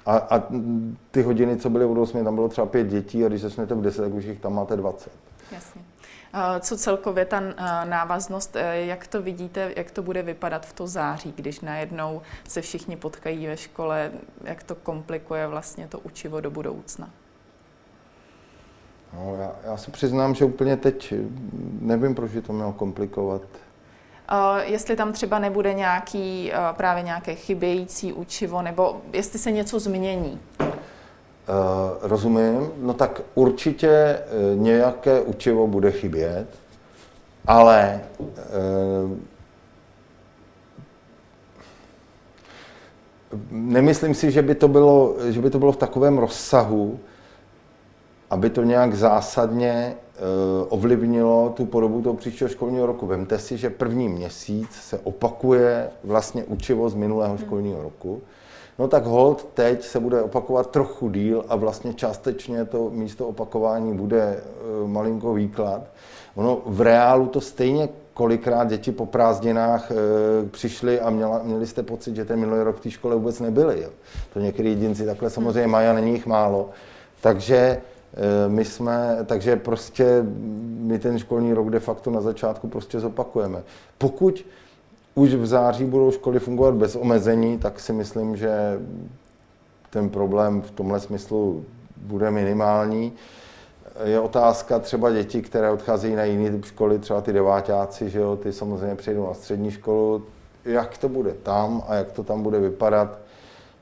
A, 0.05 0.17
a 0.17 0.43
ty 1.11 1.21
hodiny, 1.21 1.57
co 1.57 1.69
byly 1.69 1.85
od 1.85 1.97
8, 1.97 2.23
tam 2.23 2.35
bylo 2.35 2.49
třeba 2.49 2.67
pět 2.67 2.87
dětí 2.87 3.25
a 3.25 3.27
když 3.27 3.41
začnete 3.41 3.75
v 3.75 3.81
10, 3.81 4.01
tak 4.01 4.13
už 4.13 4.25
jich 4.25 4.39
tam 4.39 4.55
máte 4.55 4.75
20. 4.75 5.11
Jasně. 5.51 5.81
Co 6.59 6.77
celkově 6.77 7.25
ta 7.25 7.39
návaznost, 7.83 8.55
e, 8.55 8.85
jak 8.85 9.07
to 9.07 9.21
vidíte, 9.21 9.73
jak 9.75 9.91
to 9.91 10.01
bude 10.01 10.21
vypadat 10.21 10.65
v 10.65 10.73
to 10.73 10.87
září, 10.87 11.33
když 11.35 11.61
najednou 11.61 12.21
se 12.47 12.61
všichni 12.61 12.95
potkají 12.95 13.47
ve 13.47 13.57
škole, 13.57 14.11
jak 14.43 14.63
to 14.63 14.75
komplikuje 14.75 15.47
vlastně 15.47 15.87
to 15.87 15.99
učivo 15.99 16.41
do 16.41 16.51
budoucna? 16.51 17.09
No, 19.13 19.35
já, 19.35 19.51
já 19.63 19.77
se 19.77 19.91
přiznám, 19.91 20.35
že 20.35 20.45
úplně 20.45 20.77
teď 20.77 21.13
nevím, 21.81 22.15
proč 22.15 22.31
je 22.31 22.41
to 22.41 22.53
mělo 22.53 22.73
komplikovat. 22.73 23.41
Uh, 24.31 24.57
jestli 24.63 24.95
tam 24.95 25.13
třeba 25.13 25.39
nebude 25.39 25.73
nějaký, 25.73 26.51
uh, 26.51 26.77
právě 26.77 27.03
nějaké 27.03 27.35
chybějící 27.35 28.13
učivo, 28.13 28.61
nebo 28.61 29.01
jestli 29.13 29.39
se 29.39 29.51
něco 29.51 29.79
změní. 29.79 30.39
Uh, 30.59 30.67
rozumím, 32.07 32.69
no 32.77 32.93
tak 32.93 33.21
určitě 33.35 34.19
uh, 34.19 34.61
nějaké 34.61 35.21
učivo 35.21 35.67
bude 35.67 35.91
chybět, 35.91 36.47
ale 37.45 38.01
uh, 38.17 38.27
nemyslím 43.51 44.13
si, 44.13 44.31
že 44.31 44.41
by 44.41 44.55
to 44.55 44.67
bylo, 44.67 45.15
že 45.29 45.41
by 45.41 45.49
to 45.49 45.59
bylo 45.59 45.71
v 45.71 45.77
takovém 45.77 46.17
rozsahu, 46.17 46.99
aby 48.29 48.49
to 48.49 48.63
nějak 48.63 48.95
zásadně 48.95 49.95
ovlivnilo 50.69 51.53
tu 51.55 51.65
podobu 51.65 52.01
toho 52.01 52.15
příštího 52.15 52.49
školního 52.49 52.85
roku. 52.85 53.07
Vemte 53.07 53.39
si, 53.39 53.57
že 53.57 53.69
první 53.69 54.09
měsíc 54.09 54.71
se 54.71 54.99
opakuje 54.99 55.89
vlastně 56.03 56.43
učivo 56.43 56.89
z 56.89 56.95
minulého 56.95 57.37
školního 57.37 57.81
roku. 57.81 58.21
No 58.79 58.87
tak 58.87 59.05
hold 59.05 59.47
teď 59.53 59.83
se 59.83 59.99
bude 59.99 60.21
opakovat 60.21 60.71
trochu 60.71 61.09
díl 61.09 61.45
a 61.49 61.55
vlastně 61.55 61.93
částečně 61.93 62.65
to 62.65 62.89
místo 62.89 63.27
opakování 63.27 63.97
bude 63.97 64.21
e, 64.23 64.87
malinko 64.87 65.33
výklad. 65.33 65.81
Ono 66.35 66.61
v 66.65 66.81
reálu 66.81 67.27
to 67.27 67.41
stejně 67.41 67.89
kolikrát 68.13 68.67
děti 68.67 68.91
po 68.91 69.05
prázdninách 69.05 69.91
e, 69.91 69.95
přišly 70.49 70.99
a 70.99 71.09
měla, 71.09 71.41
měli 71.43 71.67
jste 71.67 71.83
pocit, 71.83 72.15
že 72.15 72.25
ten 72.25 72.39
minulý 72.39 72.61
rok 72.61 72.75
v 72.75 72.79
té 72.79 72.91
škole 72.91 73.15
vůbec 73.15 73.39
nebyli. 73.39 73.81
Jo. 73.81 73.89
To 74.33 74.39
některý 74.39 74.69
jedinci 74.69 75.05
takhle 75.05 75.29
samozřejmě 75.29 75.67
mají 75.67 75.87
a 75.87 75.93
není 75.93 76.11
jich 76.11 76.25
málo. 76.25 76.69
Takže 77.21 77.57
e, 77.57 77.79
my 78.49 78.65
jsme, 78.65 79.17
takže 79.25 79.55
prostě 79.55 80.25
my 80.77 80.99
ten 80.99 81.19
školní 81.19 81.53
rok 81.53 81.69
de 81.69 81.79
facto 81.79 82.11
na 82.11 82.21
začátku 82.21 82.67
prostě 82.67 82.99
zopakujeme. 82.99 83.63
Pokud 83.97 84.45
už 85.17 85.33
v 85.33 85.45
září 85.45 85.85
budou 85.85 86.11
školy 86.11 86.39
fungovat 86.39 86.75
bez 86.75 86.95
omezení, 86.95 87.57
tak 87.57 87.79
si 87.79 87.93
myslím, 87.93 88.37
že 88.37 88.79
ten 89.89 90.09
problém 90.09 90.61
v 90.61 90.71
tomhle 90.71 90.99
smyslu 90.99 91.65
bude 91.97 92.31
minimální. 92.31 93.13
Je 94.03 94.19
otázka 94.19 94.79
třeba 94.79 95.11
dětí, 95.11 95.41
které 95.41 95.71
odchází 95.71 96.15
na 96.15 96.23
jiný 96.23 96.49
typ 96.49 96.65
školy, 96.65 96.99
třeba 96.99 97.21
ty 97.21 97.33
devátáci, 97.33 98.09
že 98.09 98.19
jo, 98.19 98.35
ty 98.35 98.53
samozřejmě 98.53 98.95
přejdou 98.95 99.27
na 99.27 99.33
střední 99.33 99.71
školu. 99.71 100.23
Jak 100.65 100.97
to 100.97 101.09
bude 101.09 101.33
tam 101.33 101.83
a 101.87 101.95
jak 101.95 102.11
to 102.11 102.23
tam 102.23 102.43
bude 102.43 102.59
vypadat, 102.59 103.19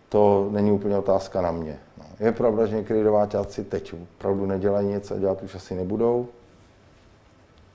to 0.10 0.48
není 0.52 0.71
úplně 0.71 0.98
otázka 0.98 1.41
na 1.41 1.52
mě. 1.52 1.80
No. 1.98 2.06
Je 2.19 2.32
pravda, 2.32 2.65
že 2.65 2.76
některé 2.76 3.04
devátáci 3.04 3.63
teď 3.63 3.93
opravdu 3.93 4.45
nedělají 4.45 4.88
nic 4.88 5.12
a 5.12 5.17
dělat 5.17 5.43
už 5.43 5.56
asi 5.56 5.76
nebudou. 5.76 6.28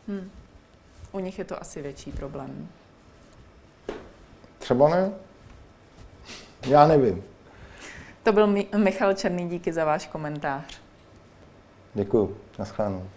Hmm. 0.08 0.30
U 1.12 1.18
nich 1.18 1.38
je 1.38 1.44
to 1.44 1.62
asi 1.62 1.82
větší 1.82 2.12
problém. 2.12 2.68
Třeba 4.60 4.88
ne? 4.88 5.12
Já 6.66 6.86
nevím. 6.86 7.24
To 8.22 8.32
byl 8.32 8.46
Michal 8.76 9.14
Černý, 9.14 9.48
díky 9.48 9.72
za 9.72 9.84
váš 9.84 10.06
komentář. 10.06 10.80
Děkuji, 11.94 12.36
nashledanou. 12.58 13.08